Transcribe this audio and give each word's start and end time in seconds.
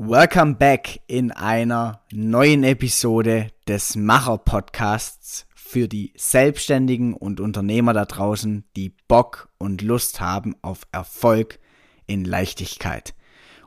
Welcome 0.00 0.54
back 0.54 1.00
in 1.08 1.32
einer 1.32 2.02
neuen 2.12 2.62
Episode 2.62 3.48
des 3.66 3.96
Macher 3.96 4.38
Podcasts 4.38 5.48
für 5.56 5.88
die 5.88 6.12
Selbstständigen 6.16 7.14
und 7.14 7.40
Unternehmer 7.40 7.94
da 7.94 8.04
draußen, 8.04 8.62
die 8.76 8.94
Bock 9.08 9.48
und 9.58 9.82
Lust 9.82 10.20
haben 10.20 10.54
auf 10.62 10.82
Erfolg 10.92 11.58
in 12.06 12.24
Leichtigkeit. 12.24 13.12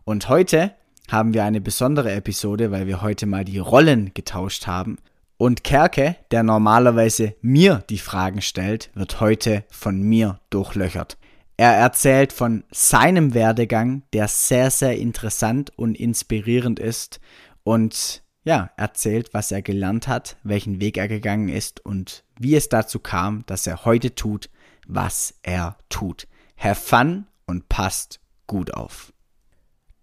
Und 0.06 0.30
heute 0.30 0.74
haben 1.12 1.34
wir 1.34 1.44
eine 1.44 1.60
besondere 1.60 2.14
Episode, 2.14 2.72
weil 2.72 2.88
wir 2.88 3.02
heute 3.02 3.26
mal 3.26 3.44
die 3.44 3.60
Rollen 3.60 4.14
getauscht 4.14 4.68
haben. 4.68 5.00
Und 5.36 5.66
Kerke, 5.66 6.16
der 6.32 6.44
normalerweise 6.44 7.36
mir 7.42 7.84
die 7.90 8.00
Fragen 8.00 8.42
stellt, 8.42 8.90
wird 8.94 9.20
heute 9.20 9.66
von 9.70 10.02
mir 10.02 10.40
durchlöchert. 10.50 11.18
Er 11.62 11.74
erzählt 11.74 12.34
von 12.34 12.64
seinem 12.72 13.36
Werdegang, 13.36 14.02
der 14.14 14.28
sehr, 14.28 14.72
sehr 14.72 14.98
interessant 14.98 15.72
und 15.76 15.94
inspirierend 15.94 16.80
ist 16.80 17.20
und 17.62 18.24
ja, 18.44 18.72
erzählt, 18.78 19.36
was 19.36 19.52
er 19.52 19.62
gelernt 19.62 20.08
hat, 20.08 20.38
welchen 20.42 20.82
Weg 20.82 20.98
er 20.98 21.08
gegangen 21.08 21.50
ist 21.50 21.86
und 21.86 22.24
wie 22.40 22.56
es 22.56 22.68
dazu 22.68 22.98
kam, 22.98 23.44
dass 23.46 23.68
er 23.68 23.86
heute 23.86 24.16
tut, 24.16 24.50
was 24.88 25.36
er 25.44 25.78
tut. 25.90 26.28
Have 26.58 26.82
fun 26.82 27.28
und 27.46 27.70
passt 27.70 28.22
gut 28.48 28.74
auf. 28.74 29.14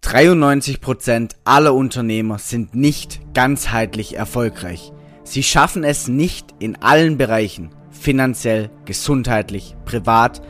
93% 0.01 1.31
aller 1.43 1.73
Unternehmer 1.73 2.39
sind 2.39 2.73
nicht 2.73 3.19
ganzheitlich 3.33 4.15
erfolgreich. 4.15 4.93
Sie 5.25 5.43
schaffen 5.43 5.83
es 5.83 6.07
nicht 6.07 6.55
in 6.59 6.81
allen 6.81 7.17
Bereichen, 7.17 7.75
finanziell, 7.91 8.69
gesundheitlich, 8.85 9.75
privat, 9.83 10.41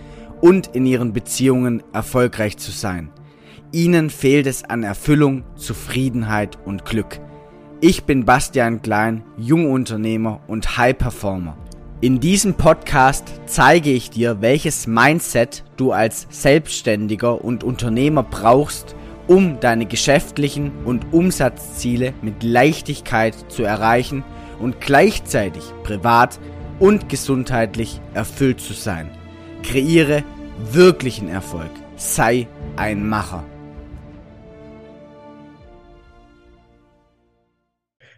und 0.41 0.67
in 0.75 0.85
ihren 0.85 1.13
Beziehungen 1.13 1.83
erfolgreich 1.93 2.57
zu 2.57 2.71
sein. 2.71 3.09
Ihnen 3.71 4.09
fehlt 4.09 4.47
es 4.47 4.63
an 4.63 4.83
Erfüllung, 4.83 5.43
Zufriedenheit 5.55 6.57
und 6.65 6.85
Glück. 6.85 7.19
Ich 7.81 8.03
bin 8.03 8.25
Bastian 8.25 8.81
Klein, 8.81 9.23
Jungunternehmer 9.37 10.41
und 10.47 10.77
High 10.77 10.97
Performer. 10.97 11.55
In 12.01 12.19
diesem 12.19 12.53
Podcast 12.53 13.41
zeige 13.45 13.91
ich 13.91 14.09
dir, 14.09 14.41
welches 14.41 14.87
Mindset 14.87 15.65
du 15.77 15.91
als 15.91 16.27
Selbstständiger 16.29 17.43
und 17.43 17.63
Unternehmer 17.63 18.23
brauchst, 18.23 18.95
um 19.27 19.59
deine 19.59 19.85
geschäftlichen 19.85 20.71
und 20.85 21.13
Umsatzziele 21.13 22.13
mit 22.21 22.41
Leichtigkeit 22.41 23.35
zu 23.49 23.63
erreichen 23.63 24.23
und 24.59 24.81
gleichzeitig 24.81 25.63
privat 25.83 26.39
und 26.79 27.09
gesundheitlich 27.09 28.01
erfüllt 28.13 28.61
zu 28.61 28.73
sein. 28.73 29.11
Kreiere 29.63 30.23
wirklichen 30.57 31.27
Erfolg. 31.29 31.71
Sei 31.95 32.47
ein 32.75 33.07
Macher. 33.07 33.45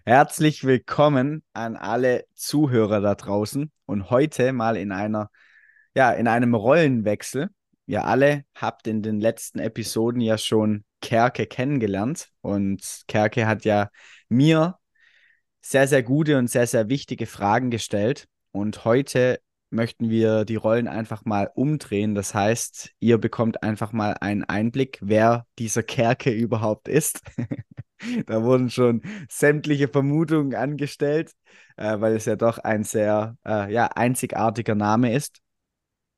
Herzlich 0.05 0.63
willkommen 0.63 1.43
an 1.53 1.75
alle 1.75 2.25
Zuhörer 2.33 3.01
da 3.01 3.15
draußen 3.15 3.71
und 3.85 4.09
heute 4.09 4.53
mal 4.53 4.77
in 4.77 4.91
einer 4.91 5.29
ja, 5.93 6.11
in 6.11 6.27
einem 6.27 6.55
Rollenwechsel. 6.55 7.49
Ihr 7.85 8.05
alle 8.05 8.45
habt 8.55 8.87
in 8.87 9.01
den 9.01 9.19
letzten 9.19 9.59
Episoden 9.59 10.21
ja 10.21 10.37
schon 10.37 10.85
Kerke 11.01 11.47
kennengelernt 11.47 12.29
und 12.41 13.03
Kerke 13.07 13.47
hat 13.47 13.65
ja 13.65 13.89
mir 14.29 14.77
sehr, 15.61 15.87
sehr 15.87 16.03
gute 16.03 16.37
und 16.37 16.49
sehr, 16.49 16.67
sehr 16.67 16.89
wichtige 16.89 17.25
Fragen 17.25 17.69
gestellt. 17.71 18.27
Und 18.51 18.85
heute 18.85 19.39
möchten 19.71 20.09
wir 20.09 20.45
die 20.45 20.55
Rollen 20.55 20.87
einfach 20.87 21.25
mal 21.25 21.49
umdrehen. 21.53 22.15
Das 22.15 22.33
heißt, 22.33 22.91
ihr 22.99 23.17
bekommt 23.17 23.63
einfach 23.63 23.93
mal 23.93 24.15
einen 24.19 24.43
Einblick, 24.43 24.99
wer 25.01 25.47
dieser 25.57 25.83
Kerke 25.83 26.31
überhaupt 26.31 26.87
ist. 26.87 27.21
da 28.27 28.43
wurden 28.43 28.69
schon 28.69 29.01
sämtliche 29.29 29.87
Vermutungen 29.87 30.55
angestellt, 30.55 31.31
äh, 31.77 31.99
weil 31.99 32.15
es 32.15 32.25
ja 32.25 32.35
doch 32.35 32.57
ein 32.57 32.83
sehr 32.83 33.37
äh, 33.45 33.71
ja, 33.71 33.87
einzigartiger 33.87 34.75
Name 34.75 35.13
ist. 35.13 35.41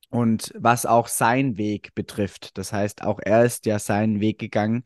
Und 0.09 0.53
was 0.55 0.85
auch 0.85 1.07
sein 1.07 1.57
Weg 1.57 1.95
betrifft. 1.95 2.57
Das 2.57 2.71
heißt, 2.71 3.01
auch 3.01 3.19
er 3.19 3.45
ist 3.45 3.65
ja 3.65 3.79
seinen 3.79 4.19
Weg 4.19 4.37
gegangen, 4.37 4.83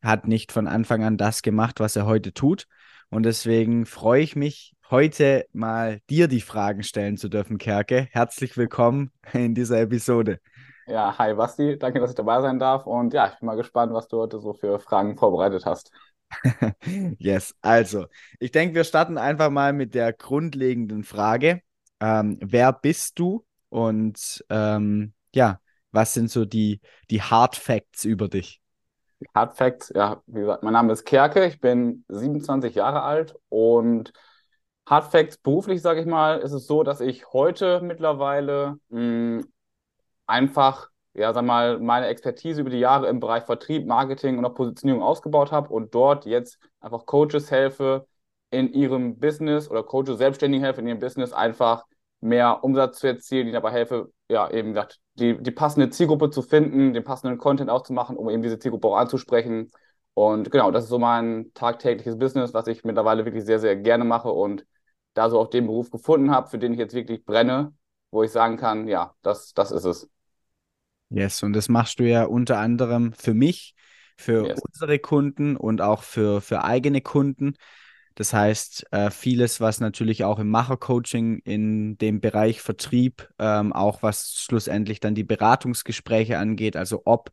hat 0.00 0.28
nicht 0.28 0.52
von 0.52 0.68
Anfang 0.68 1.02
an 1.02 1.16
das 1.16 1.42
gemacht, 1.42 1.80
was 1.80 1.96
er 1.96 2.06
heute 2.06 2.32
tut. 2.32 2.66
Und 3.10 3.24
deswegen 3.24 3.86
freue 3.86 4.22
ich 4.22 4.36
mich 4.36 4.76
heute 4.88 5.44
mal 5.52 5.98
dir 6.08 6.28
die 6.28 6.40
Fragen 6.40 6.84
stellen 6.84 7.16
zu 7.16 7.28
dürfen, 7.28 7.58
Kerke. 7.58 8.06
Herzlich 8.12 8.56
willkommen 8.56 9.10
in 9.32 9.52
dieser 9.52 9.80
Episode. 9.80 10.38
Ja, 10.86 11.18
hi 11.18 11.34
Basti, 11.34 11.76
danke, 11.76 11.98
dass 11.98 12.10
ich 12.10 12.16
dabei 12.16 12.40
sein 12.40 12.60
darf. 12.60 12.86
Und 12.86 13.12
ja, 13.12 13.26
ich 13.32 13.38
bin 13.40 13.46
mal 13.46 13.56
gespannt, 13.56 13.92
was 13.92 14.06
du 14.06 14.18
heute 14.18 14.38
so 14.38 14.52
für 14.52 14.78
Fragen 14.78 15.16
vorbereitet 15.16 15.66
hast. 15.66 15.90
yes, 17.18 17.52
also, 17.60 18.06
ich 18.38 18.52
denke, 18.52 18.76
wir 18.76 18.84
starten 18.84 19.18
einfach 19.18 19.50
mal 19.50 19.72
mit 19.72 19.96
der 19.96 20.12
grundlegenden 20.12 21.02
Frage. 21.02 21.62
Ähm, 21.98 22.38
wer 22.40 22.72
bist 22.72 23.18
du 23.18 23.44
und 23.70 24.44
ähm, 24.50 25.14
ja, 25.34 25.58
was 25.90 26.14
sind 26.14 26.30
so 26.30 26.44
die, 26.44 26.80
die 27.10 27.22
Hard 27.22 27.56
Facts 27.56 28.04
über 28.04 28.28
dich? 28.28 28.59
Hard 29.34 29.56
Facts, 29.56 29.92
ja, 29.94 30.22
wie 30.26 30.40
gesagt, 30.40 30.62
mein 30.62 30.72
Name 30.72 30.92
ist 30.92 31.04
Kerke, 31.04 31.46
ich 31.46 31.60
bin 31.60 32.04
27 32.08 32.74
Jahre 32.74 33.02
alt 33.02 33.34
und 33.48 34.12
Hard 34.86 35.10
Facts 35.12 35.36
beruflich, 35.38 35.82
sage 35.82 36.00
ich 36.00 36.06
mal, 36.06 36.38
ist 36.40 36.52
es 36.52 36.66
so, 36.66 36.82
dass 36.82 37.00
ich 37.00 37.32
heute 37.32 37.80
mittlerweile 37.82 38.78
mh, 38.88 39.42
einfach, 40.26 40.90
ja, 41.14 41.32
sag 41.34 41.44
mal, 41.44 41.80
meine 41.80 42.06
Expertise 42.08 42.60
über 42.62 42.70
die 42.70 42.78
Jahre 42.78 43.08
im 43.08 43.20
Bereich 43.20 43.44
Vertrieb, 43.44 43.86
Marketing 43.86 44.38
und 44.38 44.44
auch 44.46 44.54
Positionierung 44.54 45.02
ausgebaut 45.02 45.52
habe 45.52 45.70
und 45.72 45.94
dort 45.94 46.26
jetzt 46.26 46.58
einfach 46.80 47.06
Coaches 47.06 47.50
helfe, 47.50 48.06
in 48.50 48.72
ihrem 48.72 49.18
Business 49.18 49.70
oder 49.70 49.82
Coaches 49.84 50.18
selbstständig 50.18 50.62
helfe, 50.62 50.80
in 50.80 50.88
ihrem 50.88 50.98
Business 51.00 51.32
einfach 51.32 51.84
mehr 52.20 52.62
Umsatz 52.62 52.98
zu 52.98 53.06
erzielen, 53.06 53.46
die 53.46 53.52
dabei 53.52 53.70
helfe, 53.72 54.12
ja, 54.28 54.50
eben 54.50 54.70
gesagt, 54.70 55.00
die, 55.14 55.40
die 55.42 55.50
passende 55.50 55.90
Zielgruppe 55.90 56.30
zu 56.30 56.42
finden, 56.42 56.92
den 56.92 57.04
passenden 57.04 57.38
Content 57.38 57.70
auszumachen, 57.70 58.16
um 58.16 58.28
eben 58.28 58.42
diese 58.42 58.58
Zielgruppe 58.58 58.88
auch 58.88 58.96
anzusprechen. 58.96 59.70
Und 60.14 60.50
genau, 60.50 60.70
das 60.70 60.84
ist 60.84 60.90
so 60.90 60.98
mein 60.98 61.52
tagtägliches 61.54 62.18
Business, 62.18 62.52
was 62.52 62.66
ich 62.66 62.84
mittlerweile 62.84 63.24
wirklich 63.24 63.44
sehr, 63.44 63.58
sehr 63.58 63.76
gerne 63.76 64.04
mache 64.04 64.30
und 64.30 64.66
da 65.14 65.30
so 65.30 65.38
auch 65.40 65.48
den 65.48 65.66
Beruf 65.66 65.90
gefunden 65.90 66.30
habe, 66.30 66.48
für 66.48 66.58
den 66.58 66.72
ich 66.72 66.78
jetzt 66.78 66.94
wirklich 66.94 67.24
brenne, 67.24 67.74
wo 68.10 68.22
ich 68.22 68.30
sagen 68.30 68.56
kann, 68.56 68.86
ja, 68.86 69.14
das, 69.22 69.52
das 69.54 69.70
ist 69.70 69.84
es. 69.84 70.08
Yes, 71.08 71.42
und 71.42 71.54
das 71.54 71.68
machst 71.68 71.98
du 71.98 72.04
ja 72.04 72.24
unter 72.24 72.58
anderem 72.58 73.12
für 73.12 73.34
mich, 73.34 73.74
für 74.16 74.46
yes. 74.46 74.60
unsere 74.60 74.98
Kunden 74.98 75.56
und 75.56 75.80
auch 75.80 76.02
für, 76.02 76.40
für 76.40 76.62
eigene 76.64 77.00
Kunden. 77.00 77.54
Das 78.14 78.32
heißt, 78.32 78.92
äh, 78.92 79.10
vieles, 79.10 79.60
was 79.60 79.80
natürlich 79.80 80.24
auch 80.24 80.38
im 80.38 80.48
Machercoaching 80.48 81.38
in 81.44 81.96
dem 81.98 82.20
Bereich 82.20 82.60
Vertrieb, 82.60 83.28
ähm, 83.38 83.72
auch 83.72 84.02
was 84.02 84.34
schlussendlich 84.34 85.00
dann 85.00 85.14
die 85.14 85.24
Beratungsgespräche 85.24 86.38
angeht, 86.38 86.76
also 86.76 87.02
ob 87.04 87.30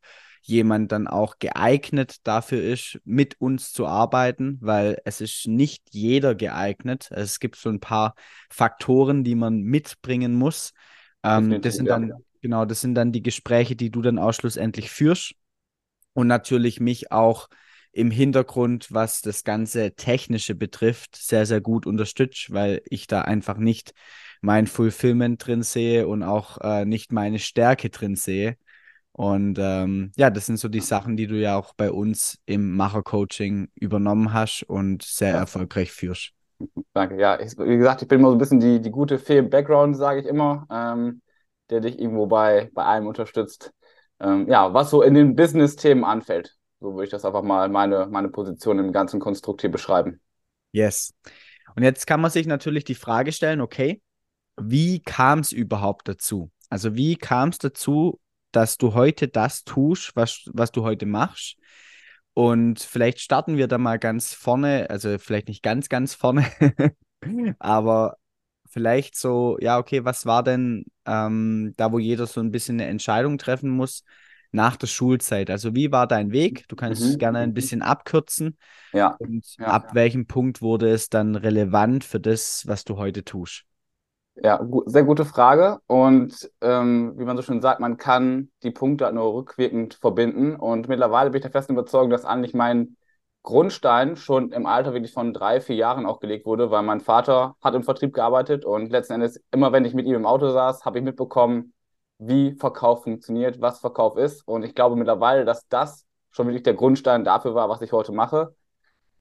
jemand 0.47 0.93
dann 0.93 1.07
auch 1.07 1.39
geeignet 1.39 2.17
dafür 2.23 2.63
ist, 2.63 2.99
mit 3.03 3.39
uns 3.41 3.73
zu 3.73 3.85
arbeiten, 3.85 4.57
weil 4.61 4.97
es 5.03 5.19
ist 5.19 5.45
nicht 5.47 5.83
jeder 5.91 6.35
geeignet. 6.35 7.09
Es 7.11 7.39
gibt 7.39 7.57
so 7.57 7.69
ein 7.69 7.81
paar 7.81 8.15
Faktoren, 8.49 9.25
die 9.25 9.35
man 9.35 9.61
mitbringen 9.61 10.35
muss. 10.35 10.73
Ähm, 11.21 11.61
das 11.61 11.75
sind 11.75 11.87
dann, 11.87 12.13
genau, 12.41 12.63
das 12.63 12.79
sind 12.79 12.95
dann 12.95 13.11
die 13.11 13.23
Gespräche, 13.23 13.75
die 13.75 13.89
du 13.89 14.01
dann 14.01 14.17
auch 14.17 14.31
schlussendlich 14.31 14.89
führst. 14.89 15.33
Und 16.13 16.27
natürlich 16.27 16.79
mich 16.79 17.11
auch 17.11 17.49
im 17.97 18.11
Hintergrund, 18.11 18.91
was 18.91 19.21
das 19.21 19.43
ganze 19.43 19.93
Technische 19.95 20.53
betrifft, 20.53 21.15
sehr, 21.15 21.45
sehr 21.45 21.61
gut 21.61 21.87
unterstützt, 21.87 22.53
weil 22.53 22.81
ich 22.85 23.07
da 23.07 23.21
einfach 23.21 23.57
nicht 23.57 23.93
mein 24.41 24.67
Fulfillment 24.67 25.45
drin 25.45 25.63
sehe 25.63 26.07
und 26.07 26.21
auch 26.21 26.59
äh, 26.61 26.85
nicht 26.85 27.11
meine 27.11 27.39
Stärke 27.39 27.89
drin 27.89 28.15
sehe. 28.15 28.55
Und 29.13 29.57
ähm, 29.59 30.11
ja, 30.15 30.29
das 30.29 30.45
sind 30.45 30.59
so 30.59 30.67
die 30.67 30.79
Sachen, 30.79 31.17
die 31.17 31.25
du 31.25 31.41
ja 31.41 31.57
auch 31.57 31.73
bei 31.75 31.91
uns 31.91 32.37
im 32.45 32.75
Macher-Coaching 32.75 33.69
übernommen 33.73 34.31
hast 34.31 34.61
und 34.61 35.01
sehr 35.01 35.31
ja. 35.31 35.37
erfolgreich 35.39 35.91
führst. 35.91 36.33
Danke. 36.93 37.19
Ja, 37.19 37.39
ich, 37.39 37.57
wie 37.57 37.77
gesagt, 37.77 38.03
ich 38.03 38.07
bin 38.07 38.19
immer 38.19 38.29
so 38.29 38.35
ein 38.35 38.39
bisschen 38.39 38.59
die, 38.59 38.79
die 38.79 38.91
gute 38.91 39.17
Fee 39.17 39.39
im 39.39 39.49
Background, 39.49 39.97
sage 39.97 40.19
ich 40.19 40.27
immer, 40.27 40.67
ähm, 40.71 41.23
der 41.71 41.79
dich 41.79 41.99
irgendwo 41.99 42.27
bei, 42.27 42.69
bei 42.75 42.83
allem 42.83 43.07
unterstützt. 43.07 43.73
Ähm, 44.19 44.47
ja, 44.47 44.71
was 44.71 44.91
so 44.91 45.01
in 45.01 45.15
den 45.15 45.35
Business-Themen 45.35 46.03
anfällt. 46.03 46.55
So 46.79 46.93
würde 46.93 47.05
ich 47.05 47.09
das 47.09 47.25
einfach 47.25 47.43
mal 47.43 47.69
meine, 47.69 48.07
meine 48.07 48.29
Position 48.29 48.79
im 48.79 48.91
ganzen 48.91 49.19
Konstrukt 49.19 49.61
hier 49.61 49.71
beschreiben. 49.71 50.21
Yes. 50.71 51.13
Und 51.75 51.83
jetzt 51.83 52.05
kann 52.07 52.21
man 52.21 52.31
sich 52.31 52.47
natürlich 52.47 52.83
die 52.83 52.95
Frage 52.95 53.31
stellen, 53.31 53.61
okay, 53.61 54.01
wie 54.59 54.99
kam 54.99 55.39
es 55.39 55.51
überhaupt 55.51 56.07
dazu? 56.07 56.51
Also 56.69 56.95
wie 56.95 57.15
kam 57.15 57.49
es 57.49 57.57
dazu, 57.57 58.19
dass 58.51 58.77
du 58.77 58.93
heute 58.93 59.27
das 59.27 59.63
tust, 59.63 60.15
was, 60.15 60.45
was 60.53 60.71
du 60.71 60.83
heute 60.83 61.05
machst. 61.05 61.57
Und 62.33 62.79
vielleicht 62.79 63.19
starten 63.19 63.57
wir 63.57 63.67
da 63.67 63.77
mal 63.77 63.99
ganz 63.99 64.33
vorne, 64.33 64.89
also 64.89 65.17
vielleicht 65.17 65.47
nicht 65.47 65.63
ganz, 65.63 65.89
ganz 65.89 66.13
vorne, 66.13 66.45
aber 67.59 68.17
vielleicht 68.69 69.15
so, 69.15 69.57
ja, 69.59 69.79
okay, 69.79 70.05
was 70.05 70.25
war 70.25 70.43
denn 70.43 70.85
ähm, 71.05 71.73
da, 71.77 71.91
wo 71.91 71.99
jeder 71.99 72.27
so 72.27 72.39
ein 72.39 72.51
bisschen 72.51 72.79
eine 72.79 72.89
Entscheidung 72.89 73.37
treffen 73.37 73.69
muss? 73.69 74.03
Nach 74.51 74.75
der 74.75 74.87
Schulzeit. 74.87 75.49
Also 75.49 75.75
wie 75.75 75.91
war 75.91 76.07
dein 76.07 76.31
Weg? 76.31 76.67
Du 76.67 76.75
kannst 76.75 77.03
mhm. 77.03 77.17
gerne 77.17 77.39
ein 77.39 77.53
bisschen 77.53 77.81
abkürzen. 77.81 78.57
Ja. 78.93 79.15
Und 79.19 79.45
ja, 79.57 79.67
ab 79.67 79.93
welchem 79.93 80.27
Punkt 80.27 80.61
wurde 80.61 80.89
es 80.89 81.09
dann 81.09 81.35
relevant 81.35 82.03
für 82.03 82.19
das, 82.19 82.65
was 82.67 82.83
du 82.83 82.97
heute 82.97 83.23
tust? 83.23 83.63
Ja, 84.35 84.57
gu 84.57 84.83
sehr 84.85 85.03
gute 85.03 85.25
Frage. 85.25 85.79
Und 85.87 86.49
ähm, 86.61 87.13
wie 87.17 87.25
man 87.25 87.37
so 87.37 87.43
schön 87.43 87.61
sagt, 87.61 87.79
man 87.79 87.97
kann 87.97 88.49
die 88.63 88.71
Punkte 88.71 89.05
halt 89.05 89.15
nur 89.15 89.33
rückwirkend 89.33 89.95
verbinden. 89.95 90.55
Und 90.55 90.87
mittlerweile 90.87 91.31
bin 91.31 91.39
ich 91.39 91.43
der 91.43 91.51
festen 91.51 91.73
Überzeugung, 91.73 92.09
dass 92.09 92.25
eigentlich 92.25 92.53
mein 92.53 92.97
Grundstein 93.47 94.17
schon 94.17 94.51
im 94.51 94.65
Alter 94.65 94.93
wirklich 94.93 95.13
von 95.13 95.33
drei, 95.33 95.61
vier 95.61 95.77
Jahren 95.77 96.05
auch 96.05 96.19
gelegt 96.19 96.45
wurde, 96.45 96.69
weil 96.69 96.83
mein 96.83 96.99
Vater 96.99 97.55
hat 97.61 97.75
im 97.75 97.83
Vertrieb 97.83 98.13
gearbeitet 98.13 98.65
und 98.65 98.91
letzten 98.91 99.13
Endes, 99.13 99.41
immer 99.51 99.71
wenn 99.71 99.85
ich 99.85 99.93
mit 99.93 100.05
ihm 100.05 100.15
im 100.15 100.25
Auto 100.25 100.51
saß, 100.51 100.83
habe 100.83 100.97
ich 100.97 101.03
mitbekommen, 101.05 101.73
wie 102.19 102.53
Verkauf 102.55 103.03
funktioniert, 103.03 103.61
was 103.61 103.79
Verkauf 103.79 104.17
ist. 104.17 104.47
Und 104.47 104.63
ich 104.63 104.75
glaube 104.75 104.95
mittlerweile, 104.95 105.45
dass 105.45 105.67
das 105.67 106.05
schon 106.31 106.47
wirklich 106.47 106.63
der 106.63 106.73
Grundstein 106.73 107.23
dafür 107.23 107.55
war, 107.55 107.69
was 107.69 107.81
ich 107.81 107.91
heute 107.91 108.11
mache. 108.11 108.55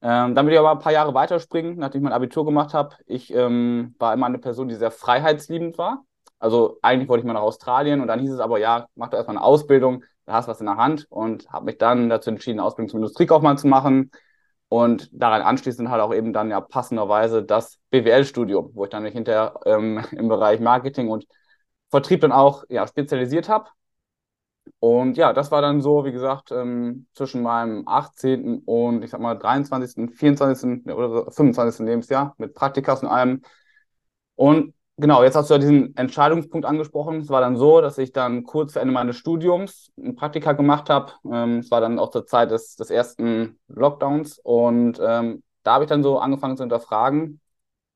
Ähm, 0.02 0.34
dann 0.34 0.46
will 0.46 0.52
ich 0.52 0.58
aber 0.58 0.72
ein 0.72 0.78
paar 0.78 0.92
Jahre 0.92 1.14
weiterspringen, 1.14 1.78
nachdem 1.78 2.00
ich 2.00 2.04
mein 2.04 2.12
Abitur 2.12 2.44
gemacht 2.44 2.74
habe. 2.74 2.96
Ich 3.06 3.32
ähm, 3.32 3.94
war 3.98 4.12
immer 4.14 4.26
eine 4.26 4.38
Person, 4.38 4.68
die 4.68 4.74
sehr 4.74 4.90
freiheitsliebend 4.90 5.78
war. 5.78 6.04
Also 6.38 6.78
eigentlich 6.82 7.08
wollte 7.08 7.20
ich 7.20 7.26
mal 7.26 7.32
nach 7.32 7.40
Australien 7.40 8.00
und 8.00 8.08
dann 8.08 8.20
hieß 8.20 8.32
es 8.32 8.40
aber, 8.40 8.58
ja, 8.58 8.88
mach 8.94 9.08
doch 9.08 9.16
erstmal 9.16 9.38
eine 9.38 9.44
Ausbildung, 9.44 10.04
da 10.26 10.34
hast 10.34 10.46
du 10.46 10.50
was 10.50 10.60
in 10.60 10.66
der 10.66 10.76
Hand 10.76 11.06
und 11.08 11.50
habe 11.50 11.64
mich 11.64 11.78
dann 11.78 12.10
dazu 12.10 12.30
entschieden, 12.30 12.58
eine 12.58 12.66
Ausbildung 12.66 12.90
zum 12.90 12.98
Industriekaufmann 12.98 13.56
zu 13.56 13.68
machen 13.68 14.10
und 14.68 15.08
daran 15.12 15.42
anschließend 15.42 15.88
halt 15.88 16.02
auch 16.02 16.12
eben 16.12 16.32
dann 16.32 16.50
ja 16.50 16.60
passenderweise 16.60 17.42
das 17.42 17.78
BWL-Studium, 17.90 18.70
wo 18.74 18.84
ich 18.84 18.90
dann 18.90 19.02
mich 19.02 19.14
hinterher 19.14 19.58
ähm, 19.64 20.04
im 20.12 20.28
Bereich 20.28 20.60
Marketing 20.60 21.08
und 21.08 21.26
Vertrieb 21.90 22.20
dann 22.20 22.32
auch 22.32 22.64
ja, 22.68 22.86
spezialisiert 22.86 23.48
habe. 23.48 23.68
Und 24.78 25.16
ja, 25.16 25.32
das 25.32 25.50
war 25.50 25.62
dann 25.62 25.80
so, 25.80 26.04
wie 26.04 26.12
gesagt, 26.12 26.50
ähm, 26.52 27.06
zwischen 27.14 27.42
meinem 27.42 27.86
18. 27.86 28.62
und 28.64 29.02
ich 29.02 29.10
sag 29.10 29.20
mal 29.20 29.34
23., 29.34 30.10
24. 30.10 30.86
oder 30.86 31.30
25. 31.30 31.86
Lebensjahr 31.86 32.34
mit 32.38 32.54
Praktikas 32.54 33.02
und 33.02 33.08
allem. 33.08 33.42
Und 34.34 34.74
genau, 34.96 35.22
jetzt 35.22 35.36
hast 35.36 35.50
du 35.50 35.54
ja 35.54 35.58
diesen 35.60 35.96
Entscheidungspunkt 35.96 36.66
angesprochen. 36.66 37.20
Es 37.20 37.28
war 37.30 37.40
dann 37.40 37.56
so, 37.56 37.80
dass 37.80 37.98
ich 37.98 38.12
dann 38.12 38.44
kurz 38.44 38.74
vor 38.74 38.82
Ende 38.82 38.94
meines 38.94 39.16
Studiums 39.16 39.92
ein 39.98 40.16
Praktika 40.16 40.52
gemacht 40.52 40.90
habe. 40.90 41.12
Ähm, 41.30 41.60
es 41.60 41.70
war 41.70 41.80
dann 41.80 41.98
auch 41.98 42.10
zur 42.10 42.26
Zeit 42.26 42.50
des, 42.50 42.76
des 42.76 42.90
ersten 42.90 43.58
Lockdowns. 43.68 44.38
Und 44.40 44.98
ähm, 45.02 45.42
da 45.62 45.74
habe 45.74 45.84
ich 45.84 45.88
dann 45.90 46.02
so 46.02 46.18
angefangen 46.18 46.56
zu 46.56 46.62
hinterfragen, 46.64 47.40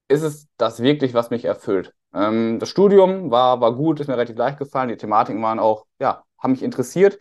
ist 0.08 0.22
es 0.22 0.48
das 0.56 0.80
wirklich, 0.82 1.14
was 1.14 1.30
mich 1.30 1.44
erfüllt? 1.44 1.94
Ähm, 2.14 2.58
das 2.58 2.68
Studium 2.70 3.30
war, 3.30 3.60
war 3.60 3.74
gut, 3.74 4.00
ist 4.00 4.08
mir 4.08 4.14
relativ 4.14 4.36
leicht 4.36 4.58
gefallen. 4.58 4.88
Die 4.88 4.96
Thematiken 4.96 5.42
waren 5.42 5.58
auch, 5.58 5.86
ja, 6.00 6.24
haben 6.38 6.52
mich 6.52 6.62
interessiert. 6.62 7.18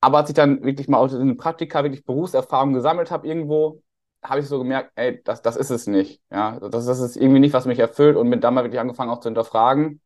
Aber 0.00 0.18
als 0.18 0.28
ich 0.30 0.34
dann 0.34 0.62
wirklich 0.64 0.88
mal 0.88 0.98
aus 0.98 1.12
den 1.12 1.36
Praktika 1.36 1.82
wirklich 1.84 2.04
Berufserfahrung 2.04 2.72
gesammelt 2.74 3.10
habe 3.10 3.26
irgendwo, 3.26 3.82
habe 4.22 4.40
ich 4.40 4.46
so 4.48 4.58
gemerkt, 4.58 4.92
ey, 4.96 5.22
das, 5.24 5.42
das 5.42 5.56
ist 5.56 5.70
es 5.70 5.86
nicht. 5.86 6.20
Ja, 6.30 6.58
das, 6.60 6.86
das 6.86 7.00
ist 7.00 7.16
irgendwie 7.16 7.40
nicht, 7.40 7.54
was 7.54 7.66
mich 7.66 7.78
erfüllt 7.78 8.16
und 8.16 8.30
bin 8.30 8.40
dann 8.40 8.54
mal 8.54 8.64
wirklich 8.64 8.80
angefangen 8.80 9.10
auch 9.10 9.20
zu 9.20 9.28
hinterfragen. 9.28 10.00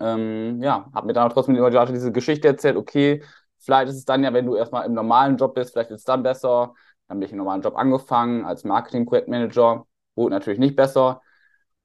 Ähm, 0.00 0.62
ja, 0.62 0.90
habe 0.94 1.06
mir 1.06 1.12
dann 1.12 1.28
auch 1.28 1.32
trotzdem 1.32 1.56
immer 1.56 1.70
diese 1.86 2.12
Geschichte 2.12 2.48
erzählt, 2.48 2.76
okay, 2.76 3.22
vielleicht 3.58 3.90
ist 3.90 3.96
es 3.96 4.04
dann 4.04 4.22
ja, 4.22 4.32
wenn 4.32 4.46
du 4.46 4.54
erstmal 4.56 4.86
im 4.86 4.94
normalen 4.94 5.36
Job 5.36 5.54
bist, 5.54 5.72
vielleicht 5.72 5.90
ist 5.90 6.00
es 6.00 6.04
dann 6.04 6.22
besser. 6.22 6.74
Dann 7.08 7.18
bin 7.18 7.26
ich 7.26 7.32
im 7.32 7.38
normalen 7.38 7.62
Job 7.62 7.76
angefangen 7.76 8.44
als 8.44 8.64
Marketing-Projektmanager. 8.64 9.86
Wurde 10.14 10.34
natürlich 10.34 10.60
nicht 10.60 10.76
besser. 10.76 11.20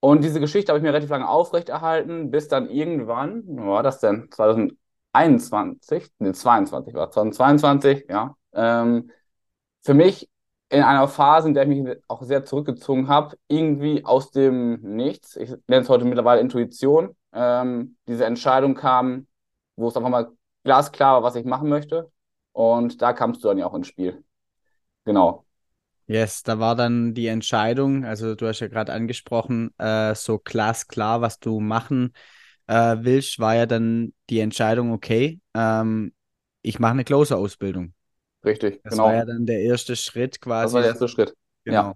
Und 0.05 0.23
diese 0.23 0.39
Geschichte 0.39 0.71
habe 0.71 0.77
ich 0.77 0.83
mir 0.83 0.89
relativ 0.89 1.09
lange 1.09 1.27
aufrechterhalten, 1.27 2.29
bis 2.29 2.47
dann 2.47 2.69
irgendwann, 2.69 3.41
wo 3.47 3.71
war 3.71 3.81
das 3.81 3.99
denn? 3.99 4.29
2021, 4.31 6.11
ne, 6.19 6.31
22 6.31 6.93
war 6.93 7.09
2022, 7.09 8.05
ja. 8.07 8.35
Ähm, 8.53 9.09
für 9.83 9.95
mich 9.95 10.29
in 10.69 10.83
einer 10.83 11.07
Phase, 11.07 11.47
in 11.47 11.55
der 11.55 11.63
ich 11.67 11.69
mich 11.69 11.97
auch 12.07 12.21
sehr 12.21 12.45
zurückgezogen 12.45 13.07
habe, 13.07 13.35
irgendwie 13.47 14.05
aus 14.05 14.29
dem 14.29 14.79
Nichts, 14.95 15.37
ich 15.37 15.49
nenne 15.65 15.81
es 15.81 15.89
heute 15.89 16.05
mittlerweile 16.05 16.39
Intuition, 16.41 17.15
ähm, 17.33 17.97
diese 18.07 18.25
Entscheidung 18.25 18.75
kam, 18.75 19.25
wo 19.75 19.87
es 19.87 19.97
einfach 19.97 20.09
mal 20.11 20.31
glasklar 20.63 21.15
war, 21.15 21.23
was 21.23 21.35
ich 21.35 21.45
machen 21.45 21.67
möchte. 21.67 22.11
Und 22.51 23.01
da 23.01 23.11
kamst 23.11 23.43
du 23.43 23.47
dann 23.47 23.57
ja 23.57 23.65
auch 23.65 23.73
ins 23.73 23.87
Spiel. 23.87 24.23
Genau. 25.05 25.44
Yes, 26.07 26.43
da 26.43 26.59
war 26.59 26.75
dann 26.75 27.13
die 27.13 27.27
Entscheidung, 27.27 28.05
also 28.05 28.35
du 28.35 28.47
hast 28.47 28.59
ja 28.59 28.67
gerade 28.67 28.93
angesprochen, 28.93 29.73
äh, 29.79 30.13
so 30.13 30.37
glasklar, 30.37 31.21
was 31.21 31.39
du 31.39 31.59
machen 31.59 32.13
äh, 32.67 32.97
willst, 32.99 33.39
war 33.39 33.55
ja 33.55 33.65
dann 33.65 34.13
die 34.29 34.39
Entscheidung, 34.39 34.91
okay, 34.91 35.39
ähm, 35.55 36.13
ich 36.61 36.79
mache 36.79 36.91
eine 36.91 37.03
Closer-Ausbildung. 37.03 37.93
Richtig, 38.43 38.81
das 38.83 38.91
genau. 38.91 39.05
war 39.05 39.15
ja 39.15 39.25
dann 39.25 39.45
der 39.45 39.61
erste 39.61 39.95
Schritt 39.95 40.39
quasi. 40.39 40.65
Das 40.65 40.73
war 40.73 40.81
der 40.81 40.91
erste 40.91 41.07
Schritt, 41.07 41.35
genau. 41.63 41.95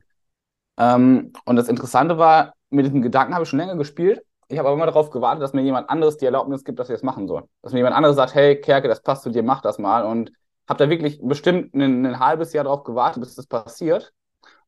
ja. 0.78 0.96
Ähm, 0.96 1.32
und 1.46 1.56
das 1.56 1.68
Interessante 1.68 2.18
war, 2.18 2.54
mit 2.70 2.86
diesem 2.86 3.02
Gedanken 3.02 3.34
habe 3.34 3.44
ich 3.44 3.50
schon 3.50 3.60
länger 3.60 3.76
gespielt. 3.76 4.24
Ich 4.48 4.58
habe 4.58 4.70
aber 4.70 4.78
immer 4.78 4.88
darauf 4.88 5.12
gewartet, 5.12 5.44
dass 5.44 5.54
mir 5.54 5.62
jemand 5.62 5.90
anderes 5.90 6.18
die 6.18 6.26
Erlaubnis 6.26 6.64
gibt, 6.64 6.80
dass 6.80 6.90
ich 6.90 6.96
das 6.96 7.04
machen 7.04 7.28
soll. 7.28 7.44
Dass 7.62 7.72
mir 7.72 7.80
jemand 7.80 7.96
anderes 7.96 8.16
sagt, 8.16 8.34
hey, 8.34 8.60
Kerke, 8.60 8.88
das 8.88 9.04
passt 9.04 9.24
zu 9.24 9.30
dir, 9.30 9.44
mach 9.44 9.62
das 9.62 9.78
mal. 9.78 10.04
Und 10.04 10.32
habe 10.70 10.78
da 10.78 10.90
wirklich 10.90 11.20
bestimmt 11.22 11.74
ein, 11.74 12.06
ein 12.06 12.20
halbes 12.20 12.54
Jahr 12.54 12.64
darauf 12.64 12.84
gewartet, 12.84 13.22
bis 13.22 13.36
das 13.36 13.48
passiert. 13.48 14.14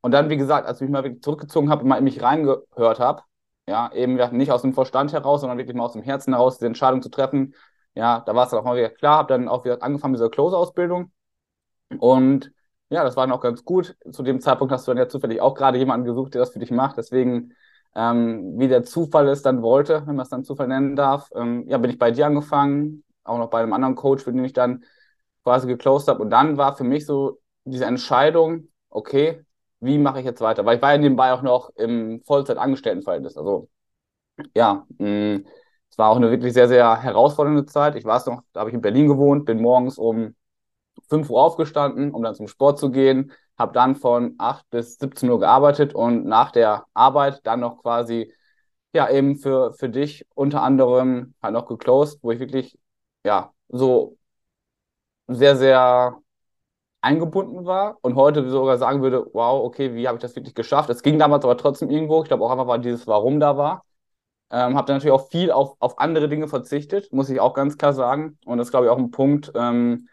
Und 0.01 0.11
dann, 0.11 0.29
wie 0.29 0.37
gesagt, 0.37 0.67
als 0.67 0.81
ich 0.81 0.83
mich 0.83 0.91
mal 0.91 1.03
wirklich 1.03 1.21
zurückgezogen 1.21 1.69
habe 1.69 1.83
und 1.83 1.89
mal 1.89 1.97
in 1.97 2.03
mich 2.03 2.21
reingehört 2.21 2.99
habe, 2.99 3.23
ja, 3.67 3.91
eben 3.93 4.15
nicht 4.35 4.51
aus 4.51 4.63
dem 4.63 4.73
Verstand 4.73 5.13
heraus, 5.13 5.41
sondern 5.41 5.59
wirklich 5.59 5.75
mal 5.77 5.85
aus 5.85 5.93
dem 5.93 6.01
Herzen 6.01 6.33
heraus, 6.33 6.57
die 6.57 6.65
Entscheidung 6.65 7.01
zu 7.01 7.09
treffen, 7.09 7.53
ja, 7.93 8.21
da 8.21 8.35
war 8.35 8.45
es 8.45 8.51
dann 8.51 8.59
auch 8.59 8.63
mal 8.63 8.77
wieder 8.77 8.89
klar, 8.89 9.17
habe 9.19 9.33
dann 9.33 9.47
auch 9.47 9.63
wieder 9.63 9.83
angefangen 9.83 10.13
mit 10.13 10.19
dieser 10.19 10.29
Close-Ausbildung. 10.29 11.11
Und 11.99 12.51
ja, 12.89 13.03
das 13.03 13.15
war 13.15 13.27
dann 13.27 13.35
auch 13.35 13.41
ganz 13.41 13.63
gut. 13.63 13.95
Zu 14.11 14.23
dem 14.23 14.41
Zeitpunkt 14.41 14.73
hast 14.73 14.87
du 14.87 14.91
dann 14.91 14.97
ja 14.97 15.07
zufällig 15.07 15.41
auch 15.41 15.53
gerade 15.55 15.77
jemanden 15.77 16.05
gesucht, 16.05 16.33
der 16.33 16.41
das 16.41 16.51
für 16.51 16.59
dich 16.59 16.71
macht. 16.71 16.97
Deswegen, 16.97 17.53
ähm, 17.95 18.57
wie 18.57 18.67
der 18.67 18.83
Zufall 18.83 19.27
es 19.27 19.41
dann 19.41 19.61
wollte, 19.61 20.07
wenn 20.07 20.15
man 20.15 20.23
es 20.23 20.29
dann 20.29 20.43
Zufall 20.43 20.67
nennen 20.67 20.95
darf, 20.95 21.29
ähm, 21.35 21.67
ja, 21.67 21.77
bin 21.77 21.91
ich 21.91 21.99
bei 21.99 22.11
dir 22.11 22.25
angefangen, 22.25 23.03
auch 23.23 23.37
noch 23.37 23.49
bei 23.49 23.61
einem 23.61 23.73
anderen 23.73 23.95
Coach, 23.95 24.23
für 24.23 24.31
den 24.33 24.43
ich 24.43 24.53
dann 24.53 24.83
quasi 25.43 25.67
geclosed 25.67 26.07
habe. 26.07 26.21
Und 26.21 26.29
dann 26.29 26.57
war 26.57 26.75
für 26.75 26.83
mich 26.83 27.05
so 27.05 27.39
diese 27.65 27.85
Entscheidung, 27.85 28.69
okay, 28.89 29.43
wie 29.79 29.97
mache 29.97 30.19
ich 30.19 30.25
jetzt 30.25 30.41
weiter? 30.41 30.65
Weil 30.65 30.77
ich 30.77 30.81
war 30.81 30.91
ja 30.93 30.97
nebenbei 30.99 31.33
auch 31.33 31.41
noch 31.41 31.69
im 31.75 32.21
Vollzeit-Angestelltenverhältnis. 32.25 33.37
Also 33.37 33.69
ja, 34.55 34.85
mm, 34.97 35.45
es 35.89 35.97
war 35.97 36.09
auch 36.09 36.15
eine 36.17 36.31
wirklich 36.31 36.53
sehr, 36.53 36.67
sehr 36.67 37.01
herausfordernde 37.01 37.65
Zeit. 37.65 37.95
Ich 37.95 38.05
weiß 38.05 38.25
noch, 38.27 38.43
da 38.53 38.61
habe 38.61 38.69
ich 38.69 38.73
in 38.75 38.81
Berlin 38.81 39.07
gewohnt, 39.07 39.45
bin 39.45 39.61
morgens 39.61 39.97
um 39.97 40.35
5 41.09 41.29
Uhr 41.29 41.41
aufgestanden, 41.41 42.11
um 42.11 42.23
dann 42.23 42.35
zum 42.35 42.47
Sport 42.47 42.79
zu 42.79 42.91
gehen, 42.91 43.31
habe 43.57 43.73
dann 43.73 43.95
von 43.95 44.35
8 44.37 44.69
bis 44.69 44.97
17 44.99 45.29
Uhr 45.29 45.39
gearbeitet 45.39 45.93
und 45.95 46.25
nach 46.25 46.51
der 46.51 46.85
Arbeit 46.93 47.45
dann 47.45 47.59
noch 47.61 47.81
quasi, 47.81 48.33
ja, 48.93 49.09
eben 49.09 49.37
für, 49.37 49.73
für 49.73 49.89
dich 49.89 50.25
unter 50.35 50.63
anderem 50.63 51.35
halt 51.41 51.53
noch 51.53 51.67
geclosed, 51.67 52.19
wo 52.23 52.31
ich 52.31 52.39
wirklich, 52.39 52.77
ja, 53.25 53.53
so 53.69 54.17
sehr, 55.35 55.55
sehr 55.55 56.17
eingebunden 57.01 57.65
war 57.65 57.97
und 58.01 58.15
heute 58.15 58.49
sogar 58.49 58.77
sagen 58.77 59.01
würde, 59.01 59.27
wow, 59.33 59.63
okay, 59.65 59.95
wie 59.95 60.07
habe 60.07 60.17
ich 60.17 60.21
das 60.21 60.35
wirklich 60.35 60.55
geschafft? 60.55 60.89
Es 60.89 61.03
ging 61.03 61.19
damals 61.19 61.43
aber 61.45 61.57
trotzdem 61.57 61.89
irgendwo, 61.89 62.21
ich 62.21 62.27
glaube 62.27 62.43
auch 62.43 62.51
einfach, 62.51 62.67
weil 62.67 62.81
dieses 62.81 63.07
Warum 63.07 63.39
da 63.39 63.57
war. 63.57 63.83
Ähm, 64.51 64.75
habe 64.77 64.87
dann 64.87 64.97
natürlich 64.97 65.13
auch 65.13 65.29
viel 65.29 65.51
auf, 65.51 65.75
auf 65.79 65.99
andere 65.99 66.29
Dinge 66.29 66.47
verzichtet, 66.47 67.11
muss 67.13 67.29
ich 67.29 67.39
auch 67.39 67.53
ganz 67.53 67.77
klar 67.77 67.93
sagen. 67.93 68.37
Und 68.45 68.57
das 68.57 68.67
ist, 68.67 68.71
glaube 68.71 68.87
ich, 68.87 68.91
auch 68.91 68.97
ein 68.97 69.11
Punkt, 69.11 69.51
ähm, 69.55 70.07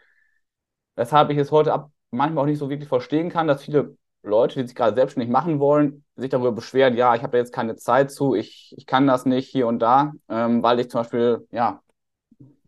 weshalb 0.95 1.29
ich 1.29 1.37
es 1.37 1.51
heute 1.51 1.73
ab, 1.73 1.91
manchmal 2.11 2.43
auch 2.43 2.47
nicht 2.47 2.59
so 2.59 2.69
wirklich 2.69 2.89
verstehen 2.89 3.29
kann, 3.29 3.47
dass 3.47 3.63
viele 3.63 3.97
Leute, 4.23 4.59
die 4.61 4.67
sich 4.67 4.75
gerade 4.75 4.95
selbstständig 4.95 5.31
machen 5.31 5.59
wollen, 5.59 6.03
sich 6.15 6.29
darüber 6.29 6.51
beschweren, 6.51 6.95
ja, 6.97 7.15
ich 7.15 7.21
habe 7.23 7.31
da 7.33 7.37
jetzt 7.37 7.53
keine 7.53 7.75
Zeit 7.75 8.11
zu, 8.11 8.35
ich, 8.35 8.73
ich 8.77 8.85
kann 8.85 9.07
das 9.07 9.25
nicht 9.25 9.49
hier 9.49 9.67
und 9.67 9.79
da, 9.79 10.11
ähm, 10.29 10.61
weil 10.63 10.79
ich 10.79 10.89
zum 10.89 11.01
Beispiel, 11.01 11.47
ja, 11.51 11.81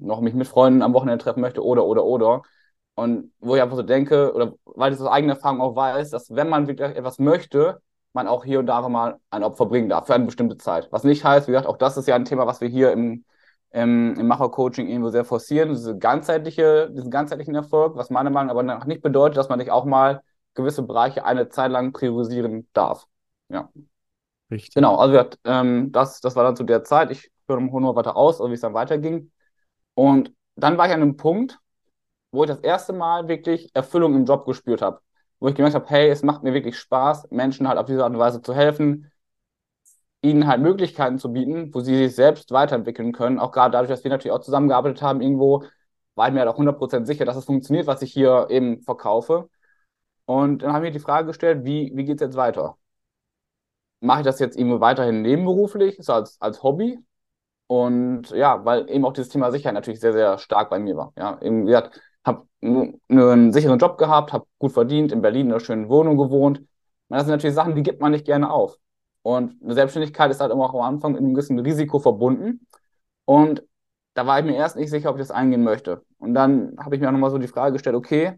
noch 0.02 0.22
mich 0.22 0.34
mit 0.34 0.48
Freunden 0.48 0.82
am 0.82 0.94
Wochenende 0.94 1.24
treffen 1.24 1.42
möchte 1.42 1.64
oder, 1.64 1.86
oder, 1.86 2.04
oder. 2.04 2.42
Und 2.96 3.32
wo 3.40 3.56
ich 3.56 3.62
einfach 3.62 3.78
so 3.78 3.84
denke, 3.84 4.34
oder 4.34 4.54
weil 4.66 4.92
ich 4.92 5.00
das 5.00 5.08
aus 5.08 5.14
eigener 5.14 5.34
Erfahrung 5.34 5.62
auch 5.62 5.76
weiß, 5.76 6.10
dass 6.12 6.30
wenn 6.36 6.50
man 6.50 6.68
wirklich 6.68 6.96
etwas 6.96 7.20
möchte, 7.20 7.82
man 8.14 8.28
auch 8.28 8.44
hier 8.44 8.60
und 8.60 8.66
da 8.66 8.88
mal 8.90 9.20
ein 9.30 9.44
Opfer 9.44 9.66
bringen 9.66 9.90
darf 9.90 10.08
für 10.08 10.16
eine 10.16 10.26
bestimmte 10.26 10.58
Zeit. 10.58 10.90
Was 10.92 11.04
nicht 11.04 11.24
heißt, 11.24 11.48
wie 11.48 11.52
gesagt, 11.52 11.68
auch 11.68 11.78
das 11.78 11.98
ist 11.98 12.08
ja 12.08 12.16
ein 12.16 12.26
Thema, 12.26 12.46
was 12.46 12.60
wir 12.62 12.68
hier 12.68 12.92
im, 12.92 13.24
im, 13.72 14.16
im 14.20 14.28
Macher-Coaching 14.28 14.88
irgendwo 14.88 15.10
sehr 15.10 15.24
forcieren, 15.24 15.70
diese 15.70 15.98
ganzheitliche, 15.98 16.90
diesen 16.92 17.10
ganzheitlichen 17.10 17.56
Erfolg, 17.56 17.96
was 17.96 18.10
meiner 18.10 18.30
Meinung 18.30 18.48
nach 18.48 18.76
aber 18.76 18.86
nicht 18.86 19.02
bedeutet, 19.02 19.38
dass 19.38 19.50
man 19.50 19.60
nicht 19.60 19.72
auch 19.72 19.86
mal 19.86 20.22
gewisse 20.54 20.84
Bereiche 20.84 21.24
eine 21.26 21.48
Zeit 21.48 21.72
lang 21.72 21.94
priorisieren 21.94 22.68
darf. 22.74 23.08
Ja. 23.48 23.70
Richtig. 24.52 24.74
Genau, 24.74 24.98
also 24.98 25.24
ähm, 25.46 25.92
das, 25.94 26.20
das 26.20 26.36
war 26.36 26.44
dann 26.44 26.58
zu 26.58 26.64
der 26.64 26.84
Zeit. 26.84 27.10
Ich 27.12 27.32
höre 27.48 27.62
noch 27.62 27.96
weiter 27.96 28.18
aus, 28.18 28.40
wie 28.42 28.54
es 28.54 28.62
dann 28.62 28.74
weiterging. 28.74 29.32
Und 29.96 30.34
dann 30.56 30.78
war 30.78 30.88
ich 30.88 30.94
an 30.94 31.02
einem 31.02 31.18
Punkt, 31.18 31.60
wo 32.32 32.44
ich 32.44 32.50
das 32.50 32.62
erste 32.62 32.94
Mal 32.94 33.28
wirklich 33.28 33.72
Erfüllung 33.76 34.16
im 34.16 34.26
Job 34.26 34.46
gespürt 34.46 34.82
habe. 34.82 35.02
Wo 35.40 35.48
ich 35.50 35.56
gemerkt 35.56 35.76
habe, 35.76 35.88
hey, 35.90 36.10
es 36.10 36.24
macht 36.24 36.44
mir 36.44 36.54
wirklich 36.54 36.78
Spaß, 36.80 37.32
Menschen 37.32 37.68
halt 37.68 37.78
auf 37.80 37.88
diese 37.88 38.04
Art 38.04 38.14
und 38.14 38.20
Weise 38.20 38.42
zu 38.42 38.56
helfen, 38.56 39.12
ihnen 40.22 40.48
halt 40.48 40.62
Möglichkeiten 40.62 41.18
zu 41.20 41.32
bieten, 41.34 41.74
wo 41.74 41.80
sie 41.82 41.98
sich 41.98 42.16
selbst 42.16 42.52
weiterentwickeln 42.52 43.12
können. 43.12 43.40
Auch 43.40 43.52
gerade 43.52 43.72
dadurch, 43.72 43.90
dass 43.90 44.04
wir 44.04 44.12
natürlich 44.12 44.34
auch 44.34 44.42
zusammengearbeitet 44.42 45.02
haben, 45.02 45.22
irgendwo 45.22 45.64
war 46.16 46.28
ich 46.28 46.34
mir 46.34 46.42
halt 46.42 46.50
auch 46.50 46.58
100% 46.58 47.08
sicher, 47.08 47.26
dass 47.26 47.38
es 47.38 47.46
funktioniert, 47.46 47.88
was 47.88 48.02
ich 48.02 48.14
hier 48.14 48.48
eben 48.50 48.82
verkaufe. 48.82 49.50
Und 50.26 50.64
dann 50.64 50.74
habe 50.74 50.86
ich 50.88 50.94
mir 50.94 51.00
die 51.00 51.04
Frage 51.04 51.28
gestellt, 51.28 51.66
wie, 51.66 51.92
wie 51.96 52.06
geht 52.06 52.18
es 52.22 52.28
jetzt 52.28 52.38
weiter? 52.38 52.78
Mache 54.00 54.20
ich 54.22 54.26
das 54.26 54.40
jetzt 54.40 54.58
irgendwo 54.58 54.80
weiterhin 54.80 55.22
nebenberuflich, 55.24 55.98
so 56.02 56.14
als, 56.14 56.40
als 56.42 56.62
Hobby? 56.64 57.00
Und 57.72 58.32
ja, 58.32 58.66
weil 58.66 58.90
eben 58.90 59.06
auch 59.06 59.14
dieses 59.14 59.30
Thema 59.30 59.50
Sicherheit 59.50 59.76
natürlich 59.76 60.02
sehr, 60.02 60.12
sehr 60.12 60.38
stark 60.40 60.70
bei 60.70 60.78
mir 60.78 60.98
war. 60.98 61.14
Ja, 61.18 61.40
eben, 61.42 61.66
gesagt, 61.66 62.02
habe 62.26 62.46
einen 62.62 63.54
sicheren 63.54 63.80
Job 63.80 63.98
gehabt, 63.98 64.34
habe 64.34 64.46
gut 64.60 64.74
verdient, 64.74 65.14
in 65.14 65.22
Berlin 65.22 65.46
in 65.46 65.54
einer 65.54 65.62
schönen 65.62 65.88
Wohnung 65.88 66.18
gewohnt. 66.18 66.62
Das 67.08 67.22
sind 67.24 67.32
natürlich 67.32 67.56
Sachen, 67.56 67.74
die 67.74 67.82
gibt 67.82 68.02
man 68.02 68.12
nicht 68.12 68.26
gerne 68.26 68.52
auf. 68.52 68.76
Und 69.22 69.56
eine 69.64 69.74
Selbstständigkeit 69.74 70.30
ist 70.32 70.42
halt 70.42 70.52
immer 70.52 70.66
auch 70.66 70.74
am 70.74 70.82
Anfang 70.82 71.14
mit 71.14 71.22
einem 71.22 71.34
gewissen 71.34 71.60
Risiko 71.60 72.00
verbunden. 72.00 72.68
Und 73.24 73.64
da 74.16 74.28
war 74.28 74.38
ich 74.40 74.46
mir 74.46 74.58
erst 74.58 74.76
nicht 74.76 74.90
sicher, 74.90 75.10
ob 75.10 75.16
ich 75.16 75.22
das 75.22 75.32
eingehen 75.32 75.64
möchte. 75.64 76.04
Und 76.18 76.34
dann 76.34 76.76
habe 76.78 76.96
ich 76.96 77.00
mir 77.00 77.08
auch 77.08 77.14
nochmal 77.14 77.32
so 77.32 77.38
die 77.38 77.48
Frage 77.48 77.72
gestellt, 77.72 77.96
okay, 77.96 78.38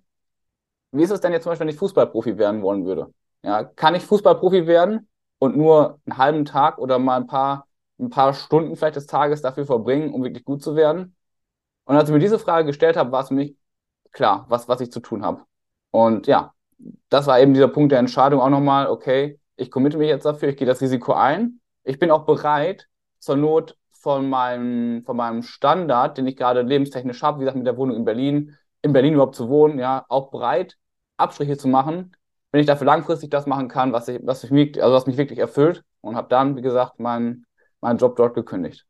wie 0.91 1.01
ist 1.01 1.09
es 1.09 1.21
denn 1.21 1.31
jetzt 1.31 1.41
zum 1.41 1.49
Beispiel, 1.49 1.65
wenn 1.65 1.73
ich 1.73 1.79
Fußballprofi 1.79 2.37
werden 2.37 2.61
wollen 2.61 2.85
würde? 2.85 3.11
Ja, 3.41 3.63
kann 3.63 3.95
ich 3.95 4.05
Fußballprofi 4.05 4.67
werden 4.67 5.09
und 5.39 5.57
nur 5.57 5.99
einen 6.05 6.19
halben 6.19 6.45
Tag 6.45 6.77
oder 6.77 6.99
mal 6.99 7.15
ein 7.17 7.25
paar, 7.25 7.65
ein 8.03 8.09
paar 8.09 8.33
Stunden 8.33 8.75
vielleicht 8.75 8.95
des 8.95 9.07
Tages 9.07 9.41
dafür 9.41 9.65
verbringen, 9.65 10.13
um 10.13 10.23
wirklich 10.23 10.45
gut 10.45 10.61
zu 10.63 10.75
werden? 10.75 11.15
Und 11.85 11.95
als 11.95 12.09
ich 12.09 12.13
mir 12.13 12.19
diese 12.19 12.39
Frage 12.39 12.65
gestellt 12.67 12.97
habe, 12.97 13.11
war 13.11 13.21
es 13.21 13.29
für 13.29 13.33
mich 13.33 13.55
klar, 14.11 14.45
was, 14.49 14.67
was 14.67 14.81
ich 14.81 14.91
zu 14.91 14.99
tun 14.99 15.23
habe. 15.23 15.43
Und 15.91 16.27
ja, 16.27 16.53
das 17.09 17.27
war 17.27 17.39
eben 17.39 17.53
dieser 17.53 17.67
Punkt 17.67 17.91
der 17.91 17.99
Entscheidung 17.99 18.41
auch 18.41 18.49
nochmal, 18.49 18.87
okay, 18.87 19.39
ich 19.55 19.71
committe 19.71 19.97
mich 19.97 20.07
jetzt 20.09 20.25
dafür, 20.25 20.49
ich 20.49 20.57
gehe 20.57 20.67
das 20.67 20.81
Risiko 20.81 21.13
ein. 21.13 21.59
Ich 21.83 21.99
bin 21.99 22.11
auch 22.11 22.25
bereit, 22.25 22.87
zur 23.19 23.37
Not 23.37 23.77
von 23.91 24.29
meinem, 24.29 25.03
von 25.03 25.15
meinem 25.15 25.43
Standard, 25.43 26.17
den 26.17 26.27
ich 26.27 26.35
gerade 26.35 26.61
lebenstechnisch 26.61 27.21
habe, 27.23 27.39
wie 27.39 27.41
gesagt, 27.41 27.57
mit 27.57 27.67
der 27.67 27.77
Wohnung 27.77 27.95
in 27.95 28.05
Berlin, 28.05 28.57
in 28.81 28.93
Berlin 28.93 29.13
überhaupt 29.13 29.35
zu 29.35 29.49
wohnen, 29.49 29.79
ja, 29.79 30.05
auch 30.09 30.29
bereit, 30.29 30.77
Abstriche 31.17 31.57
zu 31.57 31.67
machen, 31.67 32.15
wenn 32.51 32.59
ich 32.59 32.67
dafür 32.67 32.85
langfristig 32.85 33.29
das 33.29 33.47
machen 33.47 33.67
kann, 33.67 33.93
was, 33.93 34.07
ich, 34.07 34.19
was, 34.23 34.49
mich, 34.51 34.81
also 34.81 34.93
was 34.93 35.07
mich 35.07 35.17
wirklich 35.17 35.39
erfüllt. 35.39 35.83
Und 36.01 36.15
habe 36.17 36.27
dann, 36.27 36.57
wie 36.57 36.61
gesagt, 36.61 36.99
meinen, 36.99 37.45
meinen 37.83 37.99
Job 37.99 38.15
dort 38.15 38.33
gekündigt. 38.33 38.85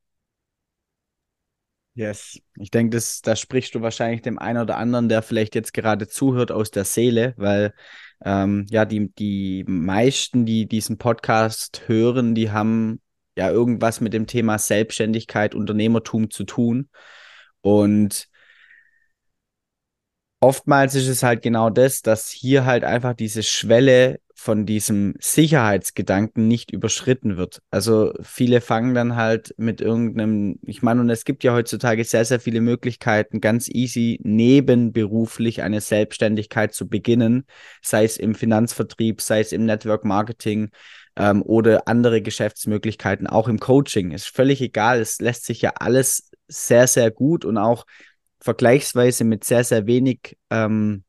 Yes, 1.96 2.40
ich 2.58 2.72
denke, 2.72 3.00
da 3.24 3.36
sprichst 3.36 3.76
du 3.76 3.82
wahrscheinlich 3.82 4.24
dem 4.24 4.40
einen 4.40 4.64
oder 4.64 4.78
anderen, 4.78 5.10
der 5.10 5.22
vielleicht 5.22 5.54
jetzt 5.54 5.74
gerade 5.74 6.08
zuhört, 6.08 6.52
aus 6.52 6.72
der 6.72 6.86
Seele, 6.86 7.36
weil 7.38 7.74
ähm, 8.26 8.66
ja, 8.70 8.86
die, 8.86 9.14
die 9.14 9.64
meisten, 9.68 10.46
die 10.46 10.66
diesen 10.66 10.98
Podcast 10.98 11.84
hören, 11.88 12.34
die 12.34 12.50
haben 12.50 13.00
ja 13.38 13.52
irgendwas 13.52 14.02
mit 14.02 14.14
dem 14.14 14.26
Thema 14.26 14.58
Selbstständigkeit, 14.58 15.54
Unternehmertum 15.54 16.32
zu 16.32 16.46
tun. 16.46 16.90
Und 17.62 18.28
oftmals 20.44 20.94
ist 20.94 21.08
es 21.08 21.24
halt 21.24 21.42
genau 21.42 21.70
das, 21.70 22.02
dass 22.02 22.30
hier 22.30 22.66
halt 22.66 22.84
einfach 22.84 23.14
diese 23.14 23.44
Schwelle 23.44 24.20
von 24.36 24.66
diesem 24.66 25.16
Sicherheitsgedanken 25.22 26.50
nicht 26.50 26.72
überschritten 26.72 27.38
wird. 27.38 27.62
Also 27.72 28.12
viele 28.22 28.60
fangen 28.60 28.94
dann 28.94 29.16
halt 29.16 29.56
mit 29.58 29.80
irgendeinem, 29.80 30.60
ich 30.64 30.82
meine, 30.82 31.00
und 31.00 31.10
es 31.10 31.24
gibt 31.24 31.46
ja 31.46 31.54
heutzutage 31.54 32.04
sehr, 32.04 32.26
sehr 32.26 32.42
viele 32.42 32.60
Möglichkeiten, 32.60 33.40
ganz 33.40 33.70
easy 33.70 34.20
nebenberuflich 34.22 35.62
eine 35.62 35.80
Selbstständigkeit 35.80 36.74
zu 36.74 36.90
beginnen, 36.90 37.46
sei 37.82 38.04
es 38.04 38.18
im 38.18 38.36
Finanzvertrieb, 38.36 39.22
sei 39.22 39.40
es 39.40 39.54
im 39.54 39.64
Network 39.64 40.04
Marketing 40.04 40.72
ähm, 41.16 41.42
oder 41.42 41.88
andere 41.88 42.22
Geschäftsmöglichkeiten, 42.22 43.28
auch 43.28 43.48
im 43.48 43.60
Coaching. 43.60 44.12
Ist 44.12 44.28
völlig 44.28 44.60
egal, 44.60 45.00
es 45.00 45.22
lässt 45.22 45.46
sich 45.46 45.62
ja 45.62 45.72
alles 45.80 46.32
sehr, 46.50 46.88
sehr 46.88 47.12
gut 47.12 47.46
und 47.46 47.58
auch 47.58 47.86
vergleichsweise 48.44 49.24
mit 49.24 49.46
sehr, 49.46 49.64
sehr 49.64 49.88
wenig 49.88 50.38
ähm, 50.50 51.06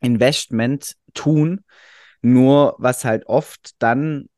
Investment 0.00 0.96
tun. 1.12 1.60
Nur 2.22 2.76
was 2.78 3.04
halt 3.04 3.26
oft 3.26 3.80
dann 3.82 4.28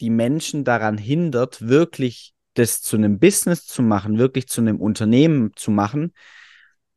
die 0.00 0.10
Menschen 0.10 0.64
daran 0.64 0.98
hindert, 0.98 1.66
wirklich 1.66 2.34
das 2.54 2.82
zu 2.82 2.96
einem 2.96 3.18
Business 3.18 3.64
zu 3.64 3.82
machen, 3.82 4.18
wirklich 4.18 4.48
zu 4.48 4.60
einem 4.60 4.80
Unternehmen 4.80 5.52
zu 5.56 5.70
machen, 5.70 6.12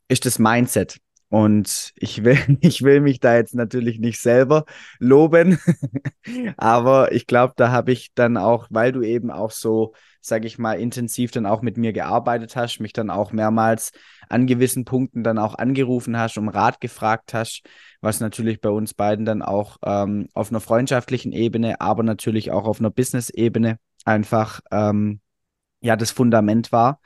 ist 0.09 0.25
das 0.25 0.39
Mindset. 0.39 0.99
Und 1.29 1.93
ich 1.95 2.23
will, 2.23 2.37
ich 2.61 2.81
will 2.81 3.01
mich 3.01 3.19
da 3.19 3.35
jetzt 3.35 3.53
natürlich 3.55 3.99
nicht 3.99 4.19
selber 4.19 4.65
loben, 4.99 5.59
aber 6.57 7.11
ich 7.11 7.27
glaube, 7.27 7.53
da 7.55 7.71
habe 7.71 7.91
ich 7.91 8.11
dann 8.15 8.35
auch, 8.35 8.67
weil 8.69 8.91
du 8.91 9.03
eben 9.03 9.29
auch 9.29 9.51
so, 9.51 9.93
sage 10.21 10.47
ich 10.47 10.57
mal, 10.57 10.79
intensiv 10.79 11.31
dann 11.31 11.45
auch 11.45 11.61
mit 11.61 11.77
mir 11.77 11.93
gearbeitet 11.93 12.55
hast, 12.55 12.79
mich 12.79 12.93
dann 12.93 13.09
auch 13.09 13.31
mehrmals 13.31 13.91
an 14.27 14.47
gewissen 14.47 14.85
Punkten 14.85 15.23
dann 15.23 15.37
auch 15.37 15.55
angerufen 15.55 16.17
hast, 16.17 16.37
um 16.37 16.49
Rat 16.49 16.81
gefragt 16.81 17.33
hast, 17.33 17.61
was 18.01 18.19
natürlich 18.19 18.59
bei 18.59 18.69
uns 18.69 18.93
beiden 18.93 19.25
dann 19.25 19.41
auch 19.41 19.77
ähm, 19.85 20.27
auf 20.33 20.49
einer 20.49 20.59
freundschaftlichen 20.59 21.31
Ebene, 21.31 21.79
aber 21.79 22.03
natürlich 22.03 22.51
auch 22.51 22.65
auf 22.65 22.79
einer 22.79 22.91
Business-Ebene 22.91 23.77
einfach 24.03 24.61
ähm, 24.71 25.21
ja 25.81 25.95
das 25.95 26.11
Fundament 26.11 26.71
war 26.71 26.99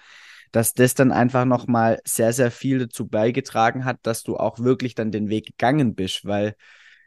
dass 0.53 0.75
das 0.75 0.93
dann 0.93 1.11
einfach 1.11 1.45
nochmal 1.45 1.99
sehr, 2.05 2.31
sehr 2.31 2.51
viel 2.51 2.77
dazu 2.77 3.07
beigetragen 3.07 3.85
hat, 3.85 3.97
dass 4.03 4.21
du 4.21 4.37
auch 4.37 4.59
wirklich 4.59 4.93
dann 4.93 5.11
den 5.11 5.27
Weg 5.27 5.47
gegangen 5.47 5.95
bist, 5.95 6.25
weil, 6.25 6.55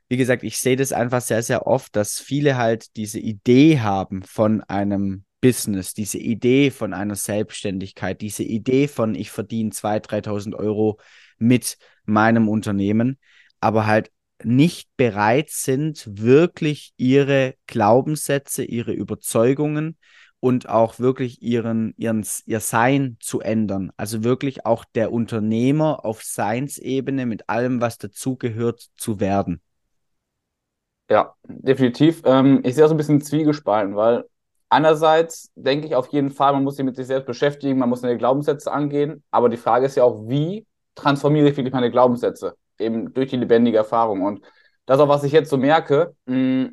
wie 0.09 0.17
gesagt, 0.17 0.43
ich 0.43 0.59
sehe 0.59 0.75
das 0.75 0.93
einfach 0.93 1.21
sehr, 1.21 1.43
sehr 1.45 1.65
oft, 1.65 1.95
dass 1.95 2.19
viele 2.19 2.57
halt 2.57 2.97
diese 2.97 3.21
Idee 3.21 3.79
haben 3.79 4.25
von 4.25 4.63
einem 4.63 5.25
Business, 5.41 5.95
diese 5.95 6.19
Idee 6.19 6.73
von 6.73 6.93
einer 6.93 7.15
Selbstständigkeit, 7.15 8.21
diese 8.21 8.43
Idee 8.43 8.89
von, 8.89 9.15
ich 9.15 9.31
verdiene 9.31 9.71
2.000, 9.71 10.27
3.000 10.27 10.55
Euro 10.57 10.99
mit 11.39 11.79
meinem 12.05 12.49
Unternehmen, 12.49 13.17
aber 13.61 13.87
halt 13.87 14.11
nicht 14.43 14.89
bereit 14.97 15.51
sind, 15.51 16.05
wirklich 16.11 16.95
ihre 16.97 17.55
Glaubenssätze, 17.69 18.65
ihre 18.65 18.93
Überzeugungen, 18.93 19.97
und 20.41 20.69
auch 20.69 20.99
wirklich 20.99 21.43
ihren, 21.43 21.95
ihren, 21.97 22.27
ihr 22.47 22.61
Sein 22.61 23.17
zu 23.21 23.41
ändern. 23.41 23.93
Also 23.97 24.25
wirklich 24.25 24.67
auch 24.67 24.85
der 24.85 25.13
Unternehmer 25.13 26.05
auf 26.05 26.23
Seinsebene 26.23 27.27
mit 27.27 27.49
allem, 27.49 27.81
was 27.81 27.99
dazugehört, 27.99 28.89
zu 28.97 29.21
werden. 29.21 29.61
Ja, 31.09 31.35
definitiv. 31.45 32.23
Ähm, 32.25 32.61
ich 32.65 32.75
sehe 32.75 32.85
auch 32.85 32.89
so 32.89 32.95
ein 32.95 32.97
bisschen 32.97 33.21
zwiegespalten, 33.21 33.95
weil 33.95 34.25
einerseits 34.69 35.53
denke 35.55 35.87
ich 35.87 35.95
auf 35.95 36.09
jeden 36.09 36.31
Fall, 36.31 36.53
man 36.53 36.65
muss 36.65 36.77
sich 36.77 36.85
mit 36.85 36.97
sich 36.97 37.07
selbst 37.07 37.27
beschäftigen, 37.27 37.79
man 37.79 37.89
muss 37.89 38.01
seine 38.01 38.19
Glaubenssätze 38.19 38.73
angehen, 38.73 39.23
aber 39.31 39.49
die 39.49 39.57
Frage 39.57 39.87
ist 39.87 39.97
ja 39.97 40.03
auch, 40.03 40.29
wie 40.29 40.67
transformiere 40.97 41.49
ich 41.49 41.57
wirklich 41.57 41.73
meine 41.75 41.91
Glaubenssätze? 41.93 42.57
Eben 42.79 43.13
durch 43.15 43.31
die 43.31 43.37
lebendige 43.37 43.77
Erfahrung. 43.79 44.23
Und 44.23 44.45
das 44.87 44.99
auch, 44.99 45.09
was 45.09 45.23
ich 45.25 45.33
jetzt 45.33 45.51
so 45.51 45.57
merke. 45.59 46.15
Mh, 46.27 46.71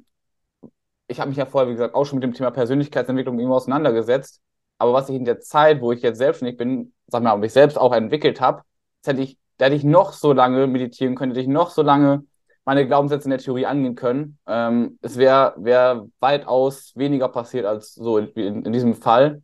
ich 1.14 1.20
habe 1.20 1.30
mich 1.30 1.38
ja 1.38 1.46
vorher, 1.46 1.70
wie 1.70 1.74
gesagt, 1.74 1.96
auch 1.96 2.06
schon 2.06 2.18
mit 2.20 2.24
dem 2.24 2.34
Thema 2.34 2.52
Persönlichkeitsentwicklung 2.52 3.38
irgendwo 3.38 3.56
auseinandergesetzt. 3.56 4.42
Aber 4.80 4.94
was 4.94 5.10
ich 5.10 5.16
in 5.16 5.26
der 5.26 5.40
Zeit, 5.40 5.80
wo 5.82 5.92
ich 5.92 6.02
jetzt 6.02 6.18
selbstständig 6.18 6.58
bin, 6.58 6.94
sag 7.08 7.24
mal, 7.24 7.38
mich 7.38 7.54
selbst 7.54 7.78
auch 7.78 7.94
entwickelt 7.94 8.42
habe, 8.42 8.64
hätte 9.06 9.22
ich, 9.22 9.38
da 9.58 9.66
hätte 9.66 9.76
ich 9.76 9.84
noch 9.84 10.14
so 10.14 10.34
lange 10.34 10.68
meditieren 10.68 11.16
können, 11.16 11.32
hätte 11.32 11.42
ich 11.42 11.48
noch 11.48 11.70
so 11.70 11.84
lange 11.84 12.26
meine 12.66 12.88
Glaubenssätze 12.88 13.26
in 13.26 13.32
der 13.32 13.40
Theorie 13.40 13.66
angehen 13.66 13.96
können. 13.96 14.40
Ähm, 14.48 14.98
es 15.02 15.18
wäre 15.18 15.54
wär 15.58 16.06
weitaus 16.20 16.94
weniger 16.96 17.30
passiert 17.30 17.66
als 17.66 17.94
so 17.94 18.18
in, 18.18 18.28
in, 18.30 18.66
in 18.66 18.74
diesem 18.74 18.96
Fall. 18.96 19.44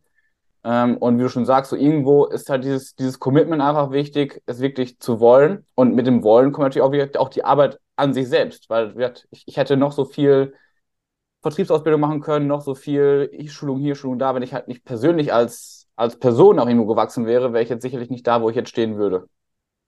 Ähm, 0.64 0.96
und 0.98 1.18
wie 1.18 1.22
du 1.22 1.28
schon 1.28 1.46
sagst, 1.46 1.70
so 1.70 1.76
irgendwo 1.76 2.26
ist 2.26 2.50
halt 2.50 2.64
dieses, 2.64 2.94
dieses 2.96 3.18
Commitment 3.18 3.62
einfach 3.62 3.92
wichtig, 3.92 4.42
es 4.46 4.60
wirklich 4.60 4.98
zu 4.98 5.20
wollen. 5.20 5.64
Und 5.74 5.94
mit 5.94 6.06
dem 6.06 6.22
Wollen 6.22 6.52
kommt 6.52 6.74
natürlich 6.74 7.14
auch, 7.16 7.20
auch 7.20 7.28
die 7.28 7.44
Arbeit 7.44 7.78
an 7.96 8.12
sich 8.12 8.28
selbst, 8.28 8.68
weil 8.68 8.94
ich, 9.30 9.44
ich 9.46 9.56
hätte 9.56 9.76
noch 9.76 9.92
so 9.92 10.04
viel 10.04 10.54
Vertriebsausbildung 11.42 12.00
machen 12.00 12.20
können, 12.20 12.46
noch 12.46 12.60
so 12.60 12.74
viel 12.74 13.30
Schulung 13.48 13.78
hier, 13.78 13.94
Schulung 13.94 14.18
da. 14.18 14.34
Wenn 14.34 14.42
ich 14.42 14.52
halt 14.52 14.68
nicht 14.68 14.84
persönlich 14.84 15.32
als, 15.32 15.88
als 15.96 16.18
Person 16.18 16.58
auch 16.58 16.66
irgendwo 16.66 16.86
gewachsen 16.86 17.26
wäre, 17.26 17.52
wäre 17.52 17.62
ich 17.62 17.70
jetzt 17.70 17.82
sicherlich 17.82 18.10
nicht 18.10 18.26
da, 18.26 18.42
wo 18.42 18.50
ich 18.50 18.56
jetzt 18.56 18.70
stehen 18.70 18.96
würde. 18.96 19.26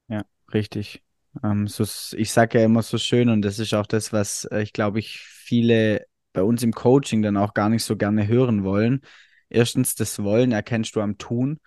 Ja, 0.08 0.22
richtig. 0.52 1.02
Ähm, 1.42 1.66
so, 1.66 1.84
ich 2.16 2.32
sage 2.32 2.58
ja 2.58 2.64
immer 2.64 2.82
so 2.82 2.98
schön 2.98 3.28
und 3.28 3.42
das 3.42 3.58
ist 3.58 3.74
auch 3.74 3.86
das, 3.86 4.12
was 4.12 4.44
äh, 4.46 4.62
ich 4.62 4.72
glaube, 4.72 4.98
ich 4.98 5.18
viele 5.18 6.06
bei 6.32 6.42
uns 6.42 6.62
im 6.62 6.72
Coaching 6.72 7.22
dann 7.22 7.36
auch 7.36 7.54
gar 7.54 7.68
nicht 7.68 7.84
so 7.84 7.96
gerne 7.96 8.26
hören 8.26 8.64
wollen. 8.64 9.02
Erstens, 9.48 9.94
das 9.94 10.22
Wollen 10.22 10.52
erkennst 10.52 10.96
du 10.96 11.00
am 11.00 11.18
Tun. 11.18 11.58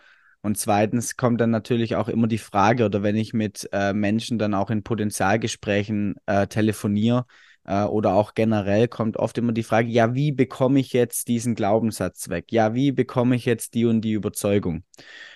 Und 0.42 0.58
zweitens 0.58 1.18
kommt 1.18 1.42
dann 1.42 1.50
natürlich 1.50 1.96
auch 1.96 2.08
immer 2.08 2.27
die 2.27 2.38
Frage, 2.38 2.86
oder 2.86 3.04
wenn 3.04 3.15
ich 3.15 3.34
mit 3.34 3.68
äh, 3.72 3.94
Menschen 3.94 4.38
dann 4.38 4.54
auch 4.54 4.70
in 4.70 4.84
Potenzialgesprächen 4.84 6.15
äh, 6.27 6.48
telefoniere, 6.48 7.25
oder 7.67 8.13
auch 8.13 8.36
generell 8.36 8.88
kommt 8.88 9.17
oft 9.17 9.38
immer 9.38 9.51
die 9.51 9.63
Frage, 9.63 9.89
ja, 9.89 10.13
wie 10.13 10.31
bekomme 10.31 10.79
ich 10.79 10.93
jetzt 10.93 11.27
diesen 11.27 11.55
Glaubenssatz 11.55 12.29
weg? 12.29 12.51
Ja, 12.51 12.75
wie 12.75 12.91
bekomme 12.91 13.36
ich 13.36 13.45
jetzt 13.45 13.74
die 13.74 13.86
und 13.86 14.01
die 14.01 14.13
Überzeugung? 14.13 14.84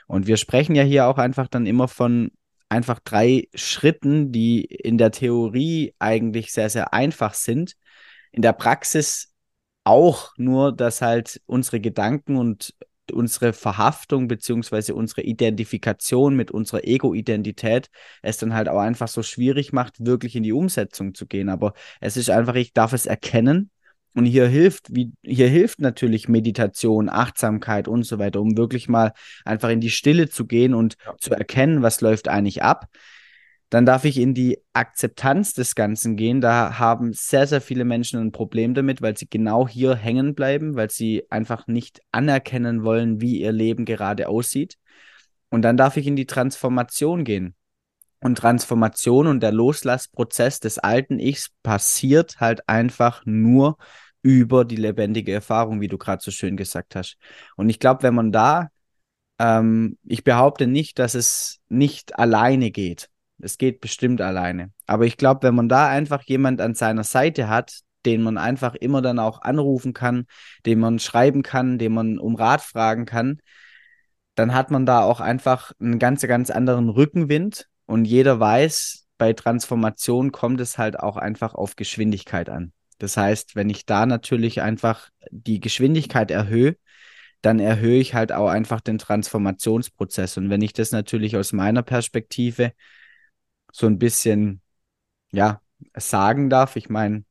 Und 0.07 0.27
wir 0.27 0.37
sprechen 0.37 0.75
ja 0.75 0.83
hier 0.83 1.07
auch 1.07 1.17
einfach 1.17 1.47
dann 1.47 1.65
immer 1.65 1.87
von 1.87 2.31
einfach 2.69 2.99
drei 2.99 3.47
Schritten, 3.55 4.31
die 4.31 4.63
in 4.63 4.97
der 4.97 5.11
Theorie 5.11 5.95
eigentlich 5.97 6.53
sehr, 6.53 6.69
sehr 6.69 6.93
einfach 6.93 7.33
sind. 7.33 7.73
In 8.31 8.43
der 8.43 8.53
Praxis 8.53 9.33
auch 9.83 10.33
nur, 10.37 10.71
dass 10.75 11.01
halt 11.01 11.41
unsere 11.47 11.79
Gedanken 11.79 12.35
und 12.35 12.75
unsere 13.11 13.53
Verhaftung 13.53 14.27
beziehungsweise 14.27 14.95
unsere 14.95 15.21
Identifikation 15.21 16.35
mit 16.35 16.51
unserer 16.51 16.83
Ego-Identität 16.83 17.89
es 18.21 18.37
dann 18.37 18.53
halt 18.53 18.69
auch 18.69 18.79
einfach 18.79 19.07
so 19.07 19.23
schwierig 19.23 19.73
macht, 19.73 20.05
wirklich 20.05 20.35
in 20.35 20.43
die 20.43 20.53
Umsetzung 20.53 21.13
zu 21.13 21.25
gehen. 21.25 21.49
Aber 21.49 21.73
es 22.01 22.17
ist 22.17 22.29
einfach, 22.29 22.55
ich 22.55 22.73
darf 22.73 22.93
es 22.93 23.05
erkennen. 23.05 23.71
Und 24.15 24.25
hier 24.25 24.47
hilft, 24.47 24.93
wie, 24.93 25.11
hier 25.23 25.47
hilft 25.47 25.79
natürlich 25.81 26.27
Meditation, 26.27 27.09
Achtsamkeit 27.09 27.87
und 27.87 28.03
so 28.03 28.17
weiter, 28.17 28.41
um 28.41 28.57
wirklich 28.57 28.89
mal 28.89 29.13
einfach 29.45 29.69
in 29.69 29.81
die 29.81 29.91
Stille 29.91 30.29
zu 30.29 30.45
gehen 30.45 30.73
und 30.73 30.97
ja. 31.05 31.15
zu 31.17 31.31
erkennen, 31.31 31.83
was 31.83 32.01
läuft 32.01 32.27
eigentlich 32.27 32.63
ab. 32.63 32.87
Dann 33.69 33.85
darf 33.85 34.03
ich 34.03 34.17
in 34.17 34.33
die 34.33 34.59
Akzeptanz 34.73 35.53
des 35.53 35.75
Ganzen 35.75 36.15
gehen. 36.15 36.41
Da 36.41 36.79
haben 36.79 37.13
sehr, 37.13 37.45
sehr 37.45 37.61
viele 37.61 37.85
Menschen 37.85 38.19
ein 38.19 38.31
Problem 38.31 38.73
damit, 38.73 39.01
weil 39.01 39.15
sie 39.15 39.27
genau 39.29 39.67
hier 39.67 39.95
hängen 39.95 40.33
bleiben, 40.33 40.75
weil 40.75 40.89
sie 40.89 41.25
einfach 41.29 41.67
nicht 41.67 42.01
anerkennen 42.11 42.83
wollen, 42.83 43.21
wie 43.21 43.39
ihr 43.39 43.51
Leben 43.51 43.85
gerade 43.85 44.27
aussieht. 44.27 44.77
Und 45.49 45.61
dann 45.61 45.77
darf 45.77 45.97
ich 45.97 46.07
in 46.07 46.15
die 46.15 46.25
Transformation 46.25 47.23
gehen. 47.23 47.55
Und 48.21 48.37
Transformation 48.37 49.27
und 49.27 49.41
der 49.41 49.51
Loslassprozess 49.51 50.59
des 50.59 50.77
alten 50.77 51.19
Ichs 51.19 51.51
passiert 51.63 52.39
halt 52.39 52.67
einfach 52.67 53.21
nur 53.25 53.77
über 54.21 54.65
die 54.65 54.75
lebendige 54.75 55.31
Erfahrung, 55.31 55.79
wie 55.79 55.87
du 55.87 55.97
gerade 55.97 56.21
so 56.21 56.31
schön 56.31 56.57
gesagt 56.57 56.95
hast. 56.95 57.17
Und 57.55 57.69
ich 57.69 57.79
glaube, 57.79 58.03
wenn 58.03 58.15
man 58.15 58.31
da, 58.31 58.69
ähm, 59.39 59.97
ich 60.03 60.23
behaupte 60.23 60.67
nicht, 60.67 60.99
dass 60.99 61.15
es 61.15 61.59
nicht 61.69 62.19
alleine 62.19 62.71
geht. 62.71 63.09
Es 63.41 63.57
geht 63.57 63.81
bestimmt 63.81 64.21
alleine. 64.21 64.71
Aber 64.85 65.05
ich 65.05 65.17
glaube, 65.17 65.43
wenn 65.43 65.55
man 65.55 65.69
da 65.69 65.87
einfach 65.87 66.23
jemand 66.23 66.61
an 66.61 66.75
seiner 66.75 67.03
Seite 67.03 67.49
hat, 67.49 67.79
den 68.05 68.21
man 68.21 68.37
einfach 68.37 68.75
immer 68.75 69.01
dann 69.01 69.19
auch 69.19 69.41
anrufen 69.41 69.93
kann, 69.93 70.25
den 70.65 70.79
man 70.79 70.99
schreiben 70.99 71.43
kann, 71.43 71.77
den 71.77 71.93
man 71.93 72.19
um 72.19 72.35
Rat 72.35 72.61
fragen 72.61 73.05
kann, 73.05 73.39
dann 74.35 74.53
hat 74.53 74.71
man 74.71 74.85
da 74.85 75.01
auch 75.01 75.19
einfach 75.19 75.73
einen 75.79 75.99
ganz, 75.99 76.21
ganz 76.21 76.49
anderen 76.49 76.89
Rückenwind 76.89 77.67
und 77.85 78.05
jeder 78.05 78.39
weiß, 78.39 79.07
bei 79.17 79.33
Transformation 79.33 80.31
kommt 80.31 80.61
es 80.61 80.77
halt 80.77 80.97
auch 80.99 81.17
einfach 81.17 81.53
auf 81.53 81.75
Geschwindigkeit 81.75 82.49
an. 82.49 82.71
Das 82.99 83.17
heißt, 83.17 83.55
wenn 83.55 83.69
ich 83.69 83.85
da 83.85 84.05
natürlich 84.05 84.61
einfach 84.61 85.09
die 85.29 85.59
Geschwindigkeit 85.59 86.31
erhöhe, 86.31 86.77
dann 87.41 87.59
erhöhe 87.59 87.99
ich 87.99 88.13
halt 88.13 88.31
auch 88.31 88.49
einfach 88.49 88.81
den 88.81 88.97
Transformationsprozess. 88.97 90.37
Und 90.37 90.49
wenn 90.49 90.61
ich 90.61 90.73
das 90.73 90.91
natürlich 90.91 91.37
aus 91.37 91.53
meiner 91.53 91.83
Perspektive 91.83 92.73
so 93.71 93.87
ein 93.87 93.99
bisschen, 93.99 94.61
ja, 95.31 95.61
sagen 95.95 96.49
darf. 96.49 96.75
Ich 96.75 96.89
meine, 96.89 97.23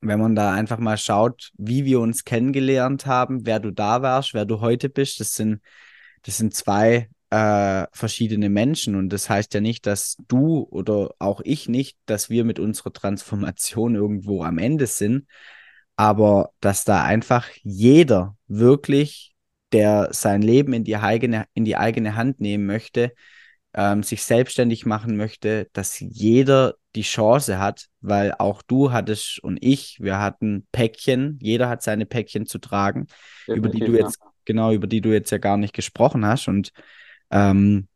wenn 0.00 0.20
man 0.20 0.34
da 0.34 0.52
einfach 0.52 0.78
mal 0.78 0.98
schaut, 0.98 1.52
wie 1.56 1.84
wir 1.84 2.00
uns 2.00 2.24
kennengelernt 2.24 3.06
haben, 3.06 3.46
wer 3.46 3.60
du 3.60 3.70
da 3.70 4.02
warst, 4.02 4.34
wer 4.34 4.44
du 4.44 4.60
heute 4.60 4.88
bist, 4.88 5.20
das 5.20 5.34
sind, 5.34 5.62
das 6.22 6.38
sind 6.38 6.54
zwei 6.54 7.08
äh, 7.30 7.86
verschiedene 7.92 8.50
Menschen. 8.50 8.96
Und 8.96 9.10
das 9.10 9.30
heißt 9.30 9.54
ja 9.54 9.60
nicht, 9.60 9.86
dass 9.86 10.16
du 10.28 10.66
oder 10.70 11.14
auch 11.18 11.40
ich 11.44 11.68
nicht, 11.68 11.96
dass 12.06 12.30
wir 12.30 12.44
mit 12.44 12.58
unserer 12.58 12.92
Transformation 12.92 13.94
irgendwo 13.94 14.42
am 14.42 14.58
Ende 14.58 14.86
sind, 14.86 15.26
aber 15.96 16.50
dass 16.60 16.84
da 16.84 17.04
einfach 17.04 17.48
jeder 17.62 18.36
wirklich, 18.48 19.34
der 19.72 20.08
sein 20.12 20.42
Leben 20.42 20.72
in 20.74 20.84
die 20.84 20.96
eigene, 20.96 21.46
in 21.54 21.64
die 21.64 21.76
eigene 21.76 22.16
Hand 22.16 22.40
nehmen 22.40 22.66
möchte, 22.66 23.14
ähm, 23.74 24.02
sich 24.02 24.22
selbstständig 24.22 24.86
machen 24.86 25.16
möchte, 25.16 25.68
dass 25.72 25.98
jeder 26.00 26.74
die 26.94 27.02
Chance 27.02 27.58
hat, 27.58 27.88
weil 28.00 28.34
auch 28.38 28.62
du 28.62 28.92
hattest 28.92 29.42
und 29.42 29.58
ich, 29.62 29.98
wir 30.00 30.18
hatten 30.18 30.66
Päckchen, 30.72 31.38
jeder 31.40 31.68
hat 31.68 31.82
seine 31.82 32.04
Päckchen 32.04 32.46
zu 32.46 32.58
tragen, 32.58 33.06
Definitiv, 33.46 33.56
über 33.56 33.68
die 33.70 33.80
du 33.80 33.98
jetzt, 33.98 34.20
ja. 34.20 34.30
genau, 34.44 34.72
über 34.72 34.86
die 34.86 35.00
du 35.00 35.10
jetzt 35.10 35.30
ja 35.30 35.38
gar 35.38 35.56
nicht 35.56 35.74
gesprochen 35.74 36.26
hast. 36.26 36.48
Und 36.48 36.72
ähm, 37.30 37.88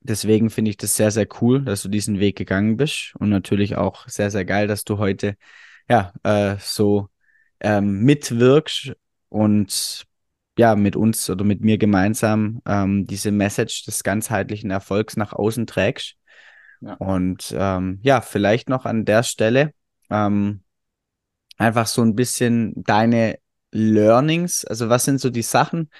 deswegen 0.00 0.50
finde 0.50 0.70
ich 0.70 0.76
das 0.76 0.94
sehr, 0.94 1.10
sehr 1.10 1.26
cool, 1.40 1.64
dass 1.64 1.82
du 1.82 1.88
diesen 1.88 2.20
Weg 2.20 2.36
gegangen 2.36 2.76
bist. 2.76 3.14
Und 3.18 3.30
natürlich 3.30 3.76
auch 3.76 4.06
sehr, 4.08 4.30
sehr 4.30 4.44
geil, 4.44 4.66
dass 4.66 4.84
du 4.84 4.98
heute 4.98 5.36
ja 5.88 6.12
äh, 6.22 6.56
so 6.60 7.08
ähm, 7.60 8.02
mitwirkst 8.02 8.92
und 9.30 10.06
ja, 10.58 10.76
mit 10.76 10.96
uns 10.96 11.28
oder 11.30 11.44
mit 11.44 11.62
mir 11.62 11.78
gemeinsam 11.78 12.60
ähm, 12.66 13.06
diese 13.06 13.30
Message 13.30 13.84
des 13.84 14.02
ganzheitlichen 14.02 14.70
Erfolgs 14.70 15.16
nach 15.16 15.32
außen 15.32 15.66
trägst. 15.66 16.16
Ja. 16.80 16.94
Und 16.94 17.54
ähm, 17.56 18.00
ja, 18.02 18.20
vielleicht 18.20 18.68
noch 18.68 18.84
an 18.84 19.04
der 19.04 19.22
Stelle 19.22 19.72
ähm, 20.10 20.62
einfach 21.56 21.86
so 21.86 22.02
ein 22.02 22.14
bisschen 22.14 22.72
deine 22.84 23.38
Learnings. 23.70 24.64
Also 24.64 24.88
was 24.88 25.04
sind 25.04 25.20
so 25.20 25.30
die 25.30 25.42
Sachen, 25.42 25.90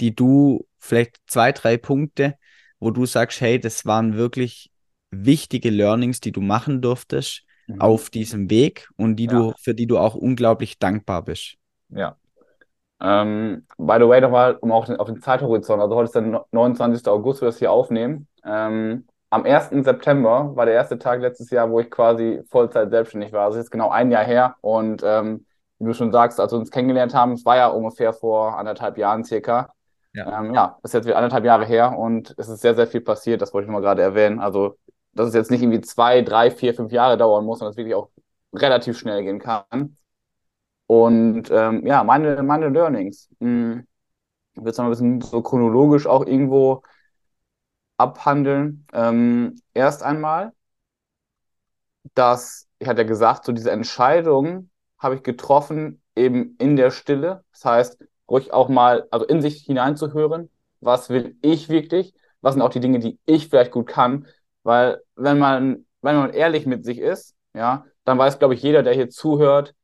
die 0.00 0.14
du 0.14 0.66
vielleicht 0.78 1.18
zwei, 1.26 1.52
drei 1.52 1.76
Punkte, 1.76 2.36
wo 2.78 2.90
du 2.90 3.04
sagst, 3.04 3.40
hey, 3.40 3.58
das 3.58 3.84
waren 3.84 4.14
wirklich 4.14 4.70
wichtige 5.10 5.70
Learnings, 5.70 6.20
die 6.20 6.32
du 6.32 6.40
machen 6.40 6.80
durftest 6.80 7.44
mhm. 7.66 7.80
auf 7.80 8.08
diesem 8.08 8.48
Weg 8.48 8.88
und 8.96 9.16
die 9.16 9.26
ja. 9.26 9.32
du, 9.32 9.52
für 9.58 9.74
die 9.74 9.86
du 9.86 9.98
auch 9.98 10.14
unglaublich 10.14 10.78
dankbar 10.78 11.24
bist. 11.24 11.56
Ja, 11.88 12.16
ähm, 13.00 13.66
by 13.76 13.96
the 13.98 14.08
way, 14.08 14.20
nochmal, 14.20 14.56
um 14.56 14.72
auch 14.72 14.86
den, 14.86 14.96
auf 14.96 15.06
den 15.06 15.20
Zeithorizont, 15.20 15.80
also 15.80 15.94
heute 15.94 16.06
ist 16.06 16.14
der 16.14 16.44
29. 16.50 17.06
August, 17.08 17.40
wo 17.40 17.44
wir 17.44 17.48
das 17.48 17.58
hier 17.58 17.70
aufnehmen. 17.70 18.26
Ähm, 18.44 19.06
am 19.30 19.44
1. 19.44 19.84
September 19.84 20.56
war 20.56 20.66
der 20.66 20.74
erste 20.74 20.98
Tag 20.98 21.20
letztes 21.20 21.50
Jahr, 21.50 21.70
wo 21.70 21.80
ich 21.80 21.90
quasi 21.90 22.42
Vollzeit 22.50 22.90
selbstständig 22.90 23.32
war. 23.32 23.44
Also 23.44 23.58
jetzt 23.58 23.70
genau 23.70 23.90
ein 23.90 24.10
Jahr 24.10 24.24
her. 24.24 24.56
Und 24.62 25.02
ähm, 25.04 25.44
wie 25.78 25.84
du 25.84 25.94
schon 25.94 26.12
sagst, 26.12 26.40
als 26.40 26.52
wir 26.52 26.58
uns 26.58 26.70
kennengelernt 26.70 27.14
haben, 27.14 27.32
es 27.32 27.44
war 27.44 27.56
ja 27.56 27.68
ungefähr 27.68 28.12
vor 28.12 28.58
anderthalb 28.58 28.96
Jahren 28.96 29.24
circa. 29.24 29.72
Ja. 30.14 30.40
Ähm, 30.40 30.54
ja, 30.54 30.78
ist 30.82 30.94
jetzt 30.94 31.04
wieder 31.04 31.16
anderthalb 31.16 31.44
Jahre 31.44 31.66
her 31.66 31.96
und 31.96 32.34
es 32.38 32.48
ist 32.48 32.62
sehr, 32.62 32.74
sehr 32.74 32.86
viel 32.86 33.02
passiert. 33.02 33.42
Das 33.42 33.52
wollte 33.52 33.64
ich 33.64 33.68
nochmal 33.68 33.82
gerade 33.82 34.02
erwähnen. 34.02 34.40
Also, 34.40 34.76
dass 35.12 35.28
es 35.28 35.34
jetzt 35.34 35.50
nicht 35.50 35.62
irgendwie 35.62 35.82
zwei, 35.82 36.22
drei, 36.22 36.50
vier, 36.50 36.74
fünf 36.74 36.90
Jahre 36.90 37.16
dauern 37.18 37.44
muss, 37.44 37.58
sondern 37.58 37.72
es 37.72 37.76
wirklich 37.76 37.94
auch 37.94 38.08
relativ 38.54 38.98
schnell 38.98 39.22
gehen 39.22 39.38
kann. 39.38 39.96
Und 40.88 41.50
ähm, 41.52 41.86
ja, 41.86 42.04
meine, 42.04 42.42
meine 42.44 42.70
Learnings. 42.70 43.30
Hm, 43.40 43.86
ich 44.56 44.62
will 44.64 44.70
es 44.72 44.78
mal 44.78 44.86
ein 44.86 44.90
bisschen 44.90 45.20
so 45.22 45.42
chronologisch 45.42 46.06
auch 46.06 46.26
irgendwo 46.26 46.82
abhandeln. 47.96 48.86
Ähm, 48.92 49.60
erst 49.74 50.02
einmal, 50.02 50.52
dass, 52.14 52.66
ich 52.78 52.88
hatte 52.88 53.02
ja 53.02 53.06
gesagt, 53.08 53.44
so 53.44 53.52
diese 53.52 53.70
Entscheidung 53.70 54.70
habe 54.98 55.14
ich 55.16 55.22
getroffen 55.22 56.02
eben 56.16 56.56
in 56.58 56.76
der 56.76 56.90
Stille. 56.90 57.44
Das 57.52 57.64
heißt, 57.64 57.98
ruhig 58.28 58.52
auch 58.52 58.68
mal, 58.68 59.06
also 59.10 59.26
in 59.26 59.40
sich 59.42 59.62
hineinzuhören, 59.64 60.50
was 60.80 61.10
will 61.10 61.36
ich 61.42 61.68
wirklich, 61.68 62.14
was 62.40 62.54
sind 62.54 62.62
auch 62.62 62.70
die 62.70 62.80
Dinge, 62.80 62.98
die 62.98 63.18
ich 63.26 63.48
vielleicht 63.48 63.70
gut 63.72 63.86
kann. 63.86 64.26
Weil 64.62 65.02
wenn 65.16 65.38
man, 65.38 65.86
wenn 66.02 66.16
man 66.16 66.30
ehrlich 66.32 66.66
mit 66.66 66.84
sich 66.84 66.98
ist, 66.98 67.34
ja, 67.54 67.84
dann 68.04 68.18
weiß, 68.18 68.38
glaube 68.38 68.54
ich, 68.54 68.62
jeder, 68.62 68.82
der 68.82 68.94
hier 68.94 69.10
zuhört, 69.10 69.74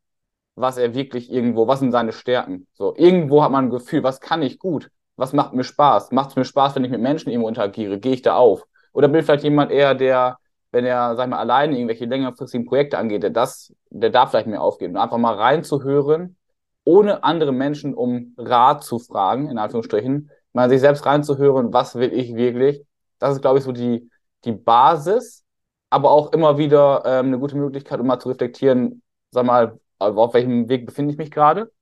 was 0.57 0.77
er 0.77 0.95
wirklich 0.95 1.31
irgendwo, 1.33 1.67
was 1.67 1.81
sind 1.81 1.93
seine 1.93 2.13
Stärken. 2.13 2.67
So, 2.75 2.95
irgendwo 2.97 3.43
hat 3.43 3.51
man 3.51 3.67
ein 3.67 3.71
Gefühl, 3.71 4.03
was 4.03 4.21
kann 4.21 4.43
ich 4.43 4.59
gut? 4.59 4.91
Was 5.17 5.33
macht 5.33 5.53
mir 5.53 5.65
Spaß? 5.65 6.13
Macht 6.13 6.31
es 6.31 6.37
mir 6.37 6.45
Spaß, 6.45 6.75
wenn 6.75 6.85
ich 6.85 6.91
mit 6.91 7.01
Menschen 7.01 7.31
irgendwo 7.31 7.49
interagiere? 7.49 7.99
Gehe 7.99 8.15
ich 8.15 8.23
da 8.23 8.37
auf? 8.37 8.65
Oder 8.93 9.09
bin 9.09 9.21
ich 9.21 9.27
vielleicht 9.27 9.45
jemand 9.45 9.71
eher, 9.71 9.95
der, 9.95 10.39
wenn 10.73 10.85
er, 10.85 11.17
sag 11.17 11.25
ich 11.25 11.31
mal, 11.31 11.39
alleine 11.39 11.77
irgendwelche 11.77 12.05
längerfristigen 12.05 12.67
Projekte 12.67 12.99
angeht, 12.99 13.23
der 13.23 13.31
das, 13.31 13.73
der 13.91 14.11
darf 14.11 14.31
vielleicht 14.31 14.47
mehr 14.47 14.63
aufgeben. 14.63 14.97
einfach 14.97 15.19
mal 15.19 15.35
reinzuhören, 15.35 16.37
ohne 16.85 17.25
andere 17.25 17.53
Menschen 17.53 17.95
um 17.95 18.35
Rat 18.37 18.85
zu 18.85 18.99
fragen, 18.99 19.51
in 19.51 19.59
Anführungsstrichen, 19.59 20.31
mal 20.53 20.69
sich 20.69 20.81
selbst 20.81 21.05
reinzuhören, 21.07 21.73
was 21.73 21.97
will 21.97 22.13
ich 22.13 22.35
wirklich? 22.35 22.85
Das 23.19 23.35
ist, 23.35 23.41
glaube 23.41 23.59
ich, 23.59 23.65
so 23.65 23.73
die, 23.73 24.09
die 24.45 24.53
Basis, 24.53 25.45
aber 25.91 26.11
auch 26.11 26.33
immer 26.33 26.59
wieder 26.59 27.03
ähm, 27.07 27.27
eine 27.27 27.39
gute 27.39 27.57
Möglichkeit, 27.57 28.01
um 28.01 28.07
mal 28.07 28.19
zu 28.21 28.29
reflektieren, 28.29 29.03
sag 29.31 29.47
mal, 29.47 29.79
auf 29.99 30.35
welchem 30.35 30.69
Weg 30.69 30.87
befinde 30.87 31.13
ich 31.13 31.19
mich 31.19 31.31
gerade. 31.31 31.73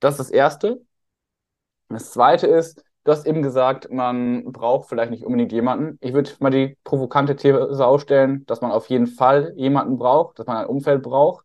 Das 0.00 0.14
ist 0.14 0.18
das 0.18 0.30
Erste. 0.30 0.80
Das 1.88 2.10
Zweite 2.10 2.46
ist, 2.46 2.82
du 3.04 3.12
hast 3.12 3.26
eben 3.26 3.42
gesagt, 3.42 3.90
man 3.92 4.44
braucht 4.52 4.88
vielleicht 4.88 5.10
nicht 5.10 5.24
unbedingt 5.24 5.52
jemanden. 5.52 5.98
Ich 6.00 6.12
würde 6.12 6.30
mal 6.40 6.50
die 6.50 6.76
provokante 6.84 7.36
These 7.36 7.86
ausstellen, 7.86 8.44
dass 8.46 8.60
man 8.60 8.72
auf 8.72 8.88
jeden 8.88 9.06
Fall 9.06 9.52
jemanden 9.56 9.98
braucht, 9.98 10.38
dass 10.38 10.46
man 10.46 10.56
ein 10.56 10.66
Umfeld 10.66 11.02
braucht. 11.02 11.44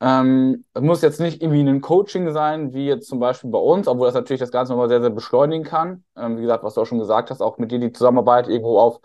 Ähm, 0.00 0.64
muss 0.78 1.02
jetzt 1.02 1.20
nicht 1.20 1.42
irgendwie 1.42 1.60
ein 1.68 1.80
Coaching 1.80 2.32
sein, 2.32 2.72
wie 2.72 2.86
jetzt 2.86 3.08
zum 3.08 3.18
Beispiel 3.18 3.50
bei 3.50 3.58
uns, 3.58 3.88
obwohl 3.88 4.06
das 4.06 4.14
natürlich 4.14 4.40
das 4.40 4.52
Ganze 4.52 4.72
nochmal 4.72 4.88
sehr, 4.88 5.00
sehr 5.00 5.10
beschleunigen 5.10 5.64
kann. 5.64 6.04
Ähm, 6.16 6.36
wie 6.36 6.42
gesagt, 6.42 6.62
was 6.62 6.74
du 6.74 6.82
auch 6.82 6.86
schon 6.86 7.00
gesagt 7.00 7.30
hast, 7.30 7.40
auch 7.40 7.58
mit 7.58 7.72
dir 7.72 7.80
die 7.80 7.92
Zusammenarbeit 7.92 8.48
irgendwo 8.48 8.78
auf, 8.78 9.00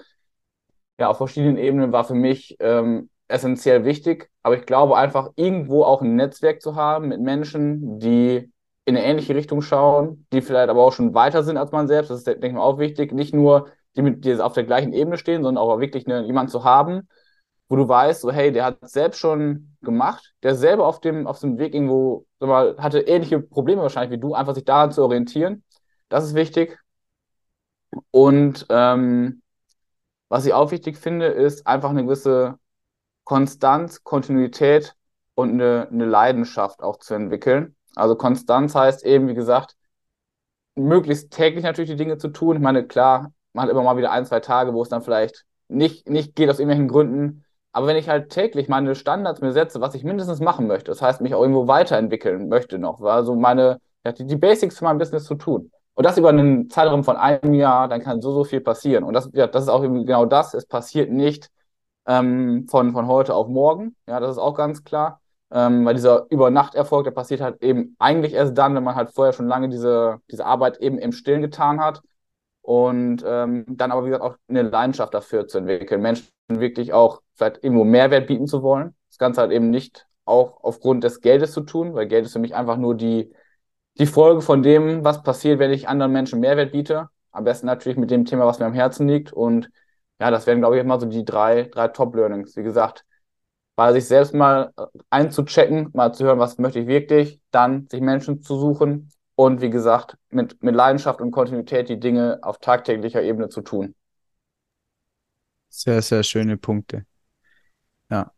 ja, 1.00 1.10
auf 1.10 1.18
verschiedenen 1.18 1.58
Ebenen 1.58 1.92
war 1.92 2.04
für 2.04 2.14
mich 2.16 2.56
ähm, 2.60 3.10
essentiell 3.34 3.84
wichtig, 3.84 4.30
aber 4.44 4.56
ich 4.58 4.66
glaube 4.66 4.96
einfach 4.96 5.32
irgendwo 5.36 5.84
auch 5.84 6.02
ein 6.02 6.16
Netzwerk 6.16 6.62
zu 6.62 6.76
haben 6.76 7.10
mit 7.10 7.20
Menschen, 7.20 8.00
die 8.00 8.52
in 8.86 8.96
eine 8.96 9.06
ähnliche 9.06 9.34
Richtung 9.34 9.62
schauen, 9.62 10.28
die 10.32 10.42
vielleicht 10.42 10.70
aber 10.70 10.84
auch 10.84 10.94
schon 10.94 11.14
weiter 11.14 11.44
sind 11.44 11.58
als 11.58 11.72
man 11.72 11.88
selbst. 11.88 12.12
Das 12.12 12.20
ist, 12.20 12.28
denke 12.28 12.48
ich 12.48 12.54
mal, 12.54 12.62
auch 12.62 12.78
wichtig. 12.78 13.12
Nicht 13.12 13.34
nur, 13.34 13.70
die 13.96 14.02
mit 14.02 14.24
dir 14.26 14.46
auf 14.46 14.54
der 14.54 14.66
gleichen 14.66 14.94
Ebene 14.94 15.18
stehen, 15.18 15.44
sondern 15.44 15.64
auch 15.64 15.80
wirklich 15.80 16.06
eine, 16.06 16.26
jemanden 16.26 16.52
zu 16.52 16.64
haben, 16.64 17.08
wo 17.70 17.76
du 17.76 17.88
weißt, 17.88 18.22
so, 18.22 18.32
hey, 18.32 18.52
der 18.52 18.66
hat 18.66 18.78
selbst 18.88 19.20
schon 19.20 19.76
gemacht, 19.82 20.34
der 20.44 20.56
selber 20.56 20.86
auf 20.86 21.00
dem, 21.00 21.26
auf 21.28 21.40
dem 21.40 21.58
Weg 21.58 21.74
irgendwo, 21.74 22.26
sag 22.40 22.50
mal, 22.50 22.78
hatte 22.78 23.00
ähnliche 23.00 23.40
Probleme 23.40 23.82
wahrscheinlich 23.82 24.12
wie 24.12 24.22
du, 24.22 24.34
einfach 24.34 24.54
sich 24.54 24.66
daran 24.66 24.92
zu 24.92 25.02
orientieren. 25.04 25.64
Das 26.10 26.26
ist 26.26 26.36
wichtig. 26.36 26.78
Und 28.12 28.66
ähm, 28.70 29.42
was 30.30 30.46
ich 30.46 30.54
auch 30.54 30.72
wichtig 30.72 30.98
finde, 30.98 31.28
ist 31.28 31.66
einfach 31.68 31.90
eine 31.90 32.04
gewisse 32.04 32.60
Konstanz, 33.24 34.04
Kontinuität 34.04 34.96
und 35.36 35.52
eine, 35.52 35.88
eine 35.92 36.06
Leidenschaft 36.06 36.82
auch 36.84 36.98
zu 36.98 37.14
entwickeln. 37.14 37.76
Also 37.96 38.16
Konstanz 38.16 38.76
heißt 38.76 39.06
eben, 39.06 39.28
wie 39.28 39.34
gesagt, 39.34 39.76
möglichst 40.76 41.32
täglich 41.32 41.64
natürlich 41.64 41.92
die 41.92 41.98
Dinge 41.98 42.18
zu 42.18 42.30
tun. 42.30 42.58
Ich 42.58 42.62
meine, 42.62 42.86
klar, 42.86 43.32
man 43.54 43.64
hat 43.64 43.72
immer 43.72 43.84
mal 43.84 43.98
wieder 43.98 44.12
ein, 44.12 44.26
zwei 44.26 44.40
Tage, 44.40 44.74
wo 44.74 44.82
es 44.82 44.90
dann 44.90 45.02
vielleicht 45.02 45.46
nicht, 45.68 46.10
nicht 46.10 46.36
geht 46.36 46.50
aus 46.50 46.60
irgendwelchen 46.60 46.88
Gründen. 46.88 47.46
Aber 47.72 47.88
wenn 47.88 47.98
ich 47.98 48.10
halt 48.10 48.30
täglich 48.30 48.68
meine 48.70 48.96
Standards 48.96 49.42
mir 49.42 49.52
setze, 49.52 49.82
was 49.82 49.96
ich 49.96 50.04
mindestens 50.04 50.40
machen 50.40 50.68
möchte, 50.68 50.92
das 50.92 51.02
heißt, 51.02 51.22
mich 51.22 51.34
auch 51.34 51.42
irgendwo 51.42 51.68
weiterentwickeln 51.68 52.48
möchte 52.48 52.78
noch, 52.78 53.02
also 53.02 53.36
meine, 53.36 53.80
die 54.06 54.36
Basics 54.36 54.78
für 54.78 54.86
mein 54.86 54.98
Business 55.00 55.26
zu 55.26 55.36
tun. 55.36 55.72
Und 55.96 56.06
das 56.06 56.18
über 56.18 56.30
einen 56.30 56.70
Zeitraum 56.70 57.04
von 57.04 57.18
einem 57.18 57.54
Jahr, 57.54 57.88
dann 57.88 58.02
kann 58.02 58.22
so, 58.22 58.32
so 58.34 58.44
viel 58.44 58.62
passieren. 58.62 59.04
Und 59.04 59.14
das, 59.14 59.30
ja, 59.34 59.48
das 59.48 59.64
ist 59.64 59.70
auch 59.70 59.84
eben 59.84 60.06
genau 60.06 60.26
das. 60.26 60.54
Es 60.54 60.66
passiert 60.66 61.12
nicht 61.12 61.50
ähm, 62.08 62.68
von, 62.70 62.94
von 62.94 63.08
heute 63.08 63.36
auf 63.36 63.48
morgen. 63.48 63.96
Ja, 64.08 64.20
das 64.20 64.32
ist 64.32 64.38
auch 64.38 64.56
ganz 64.56 64.84
klar. 64.84 65.22
Ähm, 65.52 65.86
weil 65.86 65.94
dieser 65.94 66.26
Übernachterfolg, 66.32 67.04
der 67.04 67.12
passiert 67.12 67.42
halt 67.42 67.62
eben 67.62 67.96
eigentlich 68.00 68.34
erst 68.34 68.58
dann, 68.58 68.74
wenn 68.76 68.84
man 68.84 68.96
halt 68.96 69.12
vorher 69.12 69.34
schon 69.34 69.48
lange 69.48 69.70
diese, 69.70 70.20
diese 70.32 70.46
Arbeit 70.46 70.78
eben 70.80 70.98
im 70.98 71.12
Stillen 71.12 71.42
getan 71.42 71.80
hat. 71.80 72.02
Und 72.62 73.24
ähm, 73.26 73.66
dann 73.68 73.92
aber, 73.92 74.06
wie 74.06 74.10
gesagt, 74.10 74.24
auch 74.24 74.38
eine 74.48 74.64
Leidenschaft 74.64 75.14
dafür 75.14 75.48
zu 75.48 75.60
entwickeln, 75.60 76.02
Menschen 76.02 76.30
wirklich 76.48 76.94
auch 76.94 77.22
vielleicht 77.36 77.64
irgendwo 77.64 77.84
Mehrwert 77.84 78.28
bieten 78.28 78.48
zu 78.48 78.64
wollen. 78.64 78.96
Das 79.10 79.18
Ganze 79.18 79.42
halt 79.42 79.52
eben 79.52 79.70
nicht 79.70 80.08
auch 80.26 80.64
aufgrund 80.64 81.04
des 81.04 81.22
Geldes 81.22 81.52
zu 81.52 81.62
tun, 81.62 81.94
weil 81.94 82.08
Geld 82.08 82.26
ist 82.26 82.34
für 82.34 82.40
mich 82.40 82.56
einfach 82.56 82.78
nur 82.78 82.96
die, 82.96 83.34
die 84.00 84.06
Folge 84.06 84.42
von 84.42 84.64
dem, 84.64 85.04
was 85.04 85.24
passiert, 85.24 85.60
wenn 85.60 85.72
ich 85.72 85.88
anderen 85.88 86.14
Menschen 86.14 86.40
Mehrwert 86.40 86.72
biete. 86.72 87.10
Am 87.32 87.44
besten 87.44 87.68
natürlich 87.68 87.98
mit 87.98 88.12
dem 88.12 88.26
Thema, 88.26 88.46
was 88.46 88.60
mir 88.60 88.66
am 88.66 88.74
Herzen 88.74 89.08
liegt. 89.08 89.34
Und 89.34 89.70
ja, 90.24 90.32
das 90.32 90.48
wären, 90.48 90.60
glaube 90.60 90.78
ich, 90.78 90.82
immer 90.82 91.02
so 91.02 91.06
die 91.06 91.26
drei, 91.26 91.64
drei 91.64 91.90
Top-Learnings. 91.90 92.56
Wie 92.56 92.64
gesagt, 92.64 93.04
bei 93.76 93.92
sich 93.92 94.06
selbst 94.06 94.34
mal 94.34 94.72
äh, 94.78 94.86
einzuchecken, 95.10 95.90
mal 95.94 96.14
zu 96.14 96.24
hören, 96.24 96.40
was 96.40 96.58
möchte 96.60 96.80
ich 96.80 96.88
wirklich, 96.88 97.42
dann 97.52 97.88
sich 97.92 98.00
Menschen 98.00 98.42
zu 98.42 98.58
suchen 98.58 99.12
und 99.36 99.60
wie 99.60 99.70
gesagt, 99.70 100.18
mit, 100.30 100.64
mit 100.64 100.76
Leidenschaft 100.76 101.20
und 101.20 101.32
Kontinuität 101.32 101.90
die 101.90 102.00
Dinge 102.00 102.40
auf 102.42 102.60
tagtäglicher 102.60 103.22
Ebene 103.22 103.50
zu 103.50 103.60
tun. 103.60 103.96
Sehr, 105.68 106.02
sehr 106.02 106.24
schöne 106.24 106.56
Punkte. 106.56 107.06
Ja. 108.10 108.32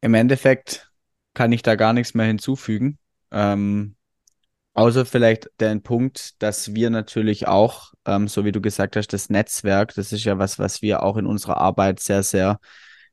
Im 0.00 0.14
Endeffekt 0.14 0.90
kann 1.32 1.52
ich 1.52 1.62
da 1.62 1.76
gar 1.76 1.92
nichts 1.92 2.12
mehr 2.14 2.26
hinzufügen. 2.26 2.98
Ähm, 3.30 3.94
außer 4.76 5.06
vielleicht 5.06 5.50
den 5.58 5.82
Punkt, 5.82 6.40
dass 6.42 6.74
wir 6.74 6.90
natürlich 6.90 7.48
auch, 7.48 7.94
ähm, 8.04 8.28
so 8.28 8.44
wie 8.44 8.52
du 8.52 8.60
gesagt 8.60 8.96
hast, 8.96 9.12
das 9.12 9.30
Netzwerk, 9.30 9.94
das 9.94 10.12
ist 10.12 10.24
ja 10.24 10.38
was, 10.38 10.58
was 10.58 10.82
wir 10.82 11.02
auch 11.02 11.16
in 11.16 11.26
unserer 11.26 11.56
Arbeit 11.56 11.98
sehr, 11.98 12.22
sehr 12.22 12.60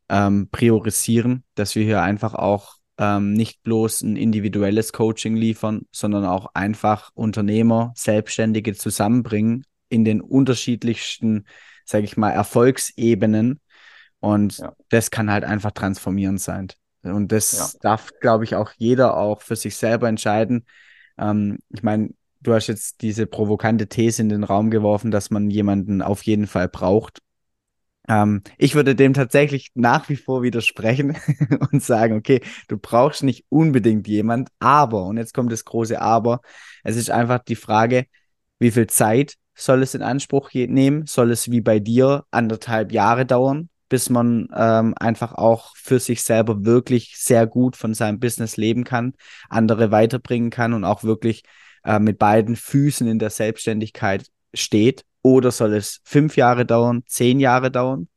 ähm, 0.10 0.49
priorisieren, 0.52 1.43
dass 1.56 1.76
wir 1.76 1.84
hier 1.84 2.02
einfach 2.02 2.34
auch 2.34 2.76
ähm, 2.97 3.34
nicht 3.34 3.63
bloß 3.63 4.02
ein 4.02 4.17
individuelles 4.17 4.91
Coaching 4.91 5.36
liefern, 5.36 5.84
sondern 5.91 6.26
auch 6.26 6.47
einfach 6.54 7.12
Unternehmer, 7.13 7.93
Selbstständige 7.95 8.73
zusammenbringen 8.73 9.65
in 9.88 10.04
den 10.04 10.21
unterschiedlichsten, 10.21 11.45
sage 11.86 12.04
ich 12.04 12.17
mal, 12.17 12.32
Erfolgsebenen. 12.32 13.62
Und 14.19 14.58
ja. 14.58 14.73
das 14.89 15.12
kann 15.12 15.32
halt 15.32 15.45
einfach 15.45 15.71
transformierend 15.71 16.41
sein. 16.41 16.67
Und 17.04 17.32
das 17.32 17.73
ja. 17.73 17.80
darf, 17.82 18.12
glaube 18.19 18.43
ich, 18.43 18.56
auch 18.56 18.71
jeder 18.78 19.17
auch 19.17 19.41
für 19.41 19.56
sich 19.56 19.76
selber 19.76 20.10
entscheiden. 20.10 20.65
Ähm, 21.17 21.60
ich 21.69 21.84
meine, 21.84 22.10
du 22.41 22.54
hast 22.54 22.67
jetzt 22.67 23.02
diese 23.02 23.26
provokante 23.26 23.88
These 23.88 24.21
in 24.21 24.30
den 24.30 24.43
Raum 24.43 24.69
geworfen, 24.69 25.12
dass 25.12 25.30
man 25.30 25.49
jemanden 25.49 26.02
auf 26.02 26.23
jeden 26.23 26.47
Fall 26.47 26.67
braucht. 26.67 27.19
Ähm, 28.08 28.41
ich 28.58 28.76
würde 28.76 28.95
dem 28.95 29.13
tatsächlich 29.13 29.71
nach 29.76 30.10
wie 30.10 30.17
vor 30.17 30.43
widersprechen 30.43 31.17
und 31.71 31.82
sagen, 31.82 32.17
okay, 32.17 32.41
du 32.67 32.78
brauchst 32.78 33.23
nicht 33.23 33.45
unbedingt 33.49 34.08
jemand, 34.08 34.49
aber, 34.60 35.06
und 35.06 35.17
jetzt 35.17 35.34
kommt 35.34 35.52
das 35.52 35.65
große 35.65 36.02
Aber, 36.02 36.41
es 36.84 36.97
ist 36.97 37.10
einfach 37.10 37.39
die 37.39 37.56
Frage, 37.56 38.06
wie 38.60 38.71
viel 38.71 38.88
Zeit 38.88 39.36
soll 39.56 39.84
es 39.84 39.93
in 39.93 40.02
Anspruch 40.02 40.52
nehmen? 40.54 41.06
Soll 41.06 41.32
es 41.32 41.49
wie 41.52 41.62
bei 41.62 41.80
dir 41.80 42.26
anderthalb 42.32 42.91
Jahre 42.91 43.26
dauern, 43.26 43.69
bis 43.93 44.10
man 44.10 44.47
ähm, 44.58 44.95
einfach 44.97 45.36
auch 45.36 45.75
für 45.75 45.99
sich 45.99 46.23
selber 46.23 46.65
wirklich 46.65 47.13
sehr 47.15 47.45
gut 47.45 47.75
von 47.75 47.93
seinem 47.93 48.19
Business 48.19 48.58
leben 48.58 48.86
kann, 48.86 49.13
andere 49.49 49.91
weiterbringen 49.91 50.49
kann 50.49 50.73
und 50.73 50.84
auch 50.84 51.03
wirklich 51.03 51.43
äh, 51.86 51.99
mit 51.99 52.17
beiden 52.17 52.56
Füßen 52.56 53.08
in 53.08 53.19
der 53.19 53.29
Selbstständigkeit 53.29 54.25
steht 54.51 55.06
oder 55.21 55.51
soll 55.51 55.75
es 55.75 56.01
fünf 56.06 56.38
Jahre 56.38 56.65
dauern, 56.65 57.03
zehn 57.06 57.39
Jahre 57.39 57.69
dauern? 57.69 58.08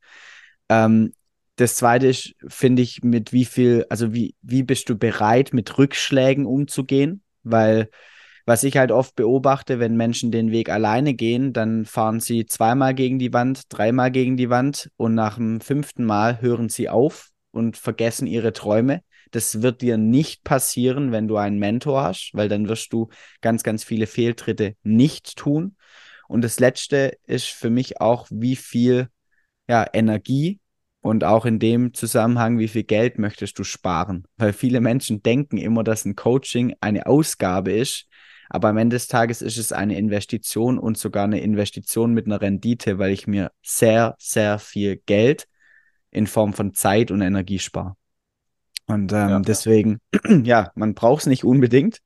Ähm, 0.67 1.13
das 1.57 1.75
zweite 1.75 2.07
ist, 2.07 2.33
finde 2.47 2.81
ich, 2.81 3.03
mit 3.03 3.31
wie 3.31 3.45
viel, 3.45 3.85
also 3.91 4.15
wie, 4.15 4.33
wie 4.41 4.63
bist 4.63 4.89
du 4.89 4.97
bereit, 4.97 5.53
mit 5.53 5.77
Rückschlägen 5.77 6.47
umzugehen? 6.47 7.21
Weil 7.43 7.91
was 8.47 8.63
ich 8.63 8.77
halt 8.77 8.93
oft 8.93 9.17
beobachte, 9.17 9.77
wenn 9.77 9.97
Menschen 9.97 10.31
den 10.31 10.51
Weg 10.51 10.69
alleine 10.69 11.13
gehen, 11.13 11.51
dann 11.51 11.83
fahren 11.83 12.21
sie 12.21 12.45
zweimal 12.45 12.95
gegen 12.95 13.19
die 13.19 13.33
Wand, 13.33 13.63
dreimal 13.67 14.09
gegen 14.09 14.37
die 14.37 14.49
Wand 14.49 14.89
und 14.95 15.15
nach 15.15 15.35
dem 15.35 15.59
fünften 15.59 16.05
Mal 16.05 16.41
hören 16.41 16.69
sie 16.69 16.87
auf 16.87 17.31
und 17.51 17.75
vergessen 17.75 18.25
ihre 18.25 18.53
Träume. 18.53 19.01
Das 19.31 19.61
wird 19.61 19.81
dir 19.81 19.97
nicht 19.97 20.45
passieren, 20.45 21.11
wenn 21.11 21.27
du 21.27 21.35
einen 21.35 21.59
Mentor 21.59 22.03
hast, 22.03 22.31
weil 22.35 22.47
dann 22.47 22.69
wirst 22.69 22.93
du 22.93 23.09
ganz, 23.41 23.63
ganz 23.63 23.83
viele 23.83 24.07
Fehltritte 24.07 24.75
nicht 24.81 25.35
tun. 25.35 25.75
Und 26.29 26.41
das 26.41 26.57
Letzte 26.61 27.17
ist 27.25 27.47
für 27.47 27.69
mich 27.69 27.99
auch, 27.99 28.27
wie 28.31 28.55
viel 28.55 29.09
ja, 29.67 29.85
Energie 29.91 30.61
und 31.01 31.25
auch 31.25 31.45
in 31.45 31.59
dem 31.59 31.93
Zusammenhang, 31.93 32.59
wie 32.59 32.69
viel 32.69 32.83
Geld 32.83 33.19
möchtest 33.19 33.59
du 33.59 33.65
sparen? 33.65 34.25
Weil 34.37 34.53
viele 34.53 34.79
Menschen 34.79 35.21
denken 35.21 35.57
immer, 35.57 35.83
dass 35.83 36.05
ein 36.05 36.15
Coaching 36.15 36.77
eine 36.79 37.07
Ausgabe 37.07 37.73
ist, 37.73 38.07
aber 38.49 38.69
am 38.69 38.77
Ende 38.77 38.95
des 38.95 39.07
Tages 39.07 39.41
ist 39.41 39.57
es 39.57 39.71
eine 39.71 39.97
Investition 39.97 40.79
und 40.79 40.97
sogar 40.97 41.25
eine 41.25 41.41
Investition 41.41 42.13
mit 42.13 42.25
einer 42.25 42.41
Rendite, 42.41 42.99
weil 42.99 43.11
ich 43.11 43.27
mir 43.27 43.51
sehr, 43.61 44.15
sehr 44.19 44.59
viel 44.59 44.97
Geld 45.05 45.47
in 46.11 46.27
Form 46.27 46.53
von 46.53 46.73
Zeit 46.73 47.11
und 47.11 47.21
Energie 47.21 47.59
spare. 47.59 47.95
Und 48.85 49.11
ähm, 49.11 49.29
ja, 49.29 49.39
deswegen, 49.39 49.99
ja, 50.43 50.71
man 50.75 50.93
braucht 50.93 51.21
es 51.21 51.27
nicht 51.27 51.43
unbedingt, 51.43 51.99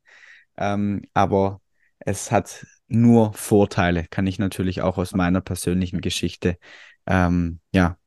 ähm, 0.57 1.03
aber 1.13 1.61
es 1.99 2.31
hat 2.31 2.65
nur 2.87 3.33
Vorteile, 3.33 4.05
kann 4.09 4.27
ich 4.27 4.39
natürlich 4.39 4.81
auch 4.81 4.97
aus 4.97 5.13
meiner 5.13 5.41
persönlichen 5.41 6.01
Geschichte, 6.01 6.57
ähm, 7.05 7.59
ja, 7.71 7.97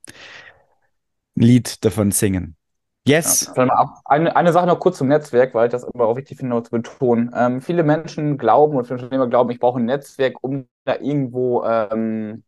ein 1.36 1.42
Lied 1.42 1.84
davon 1.84 2.10
singen. 2.10 2.56
Yes. 3.06 3.52
Ja, 3.54 3.94
eine, 4.06 4.34
eine 4.34 4.52
Sache 4.52 4.66
noch 4.66 4.80
kurz 4.80 4.96
zum 4.96 5.08
Netzwerk, 5.08 5.52
weil 5.54 5.66
ich 5.66 5.72
das 5.72 5.84
immer 5.84 6.06
auch 6.06 6.16
wichtig 6.16 6.38
finde, 6.38 6.54
noch 6.54 6.62
zu 6.62 6.70
betonen. 6.70 7.30
Ähm, 7.36 7.60
viele 7.60 7.82
Menschen 7.82 8.38
glauben 8.38 8.76
und 8.76 8.86
viele 8.86 8.98
Unternehmer 8.98 9.26
glauben, 9.28 9.50
ich 9.50 9.60
brauche 9.60 9.78
ein 9.78 9.84
Netzwerk, 9.84 10.36
um 10.42 10.66
da 10.84 10.96
irgendwo 10.96 11.62
ähm, 11.64 12.44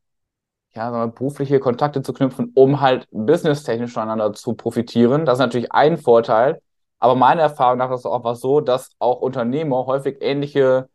ja, 0.75 0.93
wir, 0.93 1.09
berufliche 1.09 1.61
Kontakte 1.61 2.03
zu 2.03 2.13
knüpfen, 2.15 2.53
um 2.55 2.81
halt 2.81 3.09
businesstechnisch 3.11 3.93
voneinander 3.93 4.33
zu 4.35 4.55
profitieren. 4.55 5.27
Das 5.27 5.35
ist 5.39 5.41
natürlich 5.41 5.73
ein 5.73 5.99
Vorteil. 5.99 6.61
Aber 6.99 7.15
meiner 7.15 7.43
Erfahrung 7.43 7.79
nach 7.79 7.91
ist 7.93 8.01
es 8.01 8.07
auch 8.07 8.25
was 8.25 8.41
so, 8.41 8.61
dass 8.61 8.91
auch 8.99 9.21
Unternehmer 9.21 9.87
häufig 9.87 10.19
ähnliche 10.23 10.89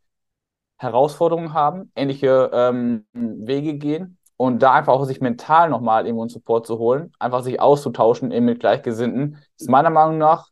Herausforderungen 0.77 1.53
haben, 1.53 1.91
ähnliche 1.95 2.49
ähm, 2.53 3.05
Wege 3.13 3.75
gehen 3.75 4.17
und 4.41 4.63
da 4.63 4.73
einfach 4.73 4.93
auch 4.93 5.05
sich 5.05 5.21
mental 5.21 5.69
nochmal 5.69 6.07
irgendwo 6.07 6.23
einen 6.23 6.29
Support 6.29 6.65
zu 6.65 6.79
holen, 6.79 7.13
einfach 7.19 7.43
sich 7.43 7.59
auszutauschen 7.59 8.31
eben 8.31 8.47
mit 8.47 8.59
Gleichgesinnten, 8.59 9.37
ist 9.59 9.69
meiner 9.69 9.91
Meinung 9.91 10.17
nach 10.17 10.49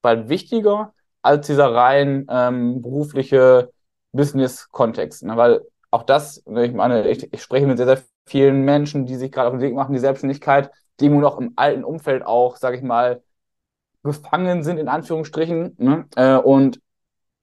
bald 0.00 0.28
wichtiger 0.28 0.94
als 1.22 1.48
dieser 1.48 1.74
rein 1.74 2.28
ähm, 2.30 2.82
berufliche 2.82 3.72
Business-Kontext. 4.12 5.24
Ne? 5.24 5.36
Weil 5.36 5.62
auch 5.90 6.04
das, 6.04 6.44
ne, 6.46 6.66
ich 6.66 6.72
meine, 6.72 7.08
ich, 7.08 7.32
ich 7.32 7.42
spreche 7.42 7.66
mit 7.66 7.78
sehr, 7.78 7.86
sehr 7.86 8.02
vielen 8.26 8.62
Menschen, 8.62 9.06
die 9.06 9.16
sich 9.16 9.32
gerade 9.32 9.48
auf 9.48 9.54
den 9.54 9.60
Weg 9.60 9.74
machen, 9.74 9.92
die 9.92 9.98
Selbstständigkeit, 9.98 10.70
die 11.00 11.06
immer 11.06 11.20
noch 11.20 11.38
im 11.40 11.54
alten 11.56 11.82
Umfeld 11.82 12.24
auch, 12.24 12.54
sage 12.54 12.76
ich 12.76 12.82
mal, 12.84 13.24
gefangen 14.04 14.62
sind, 14.62 14.78
in 14.78 14.86
Anführungsstrichen. 14.86 15.74
Ne? 15.78 16.06
Äh, 16.14 16.36
und 16.36 16.80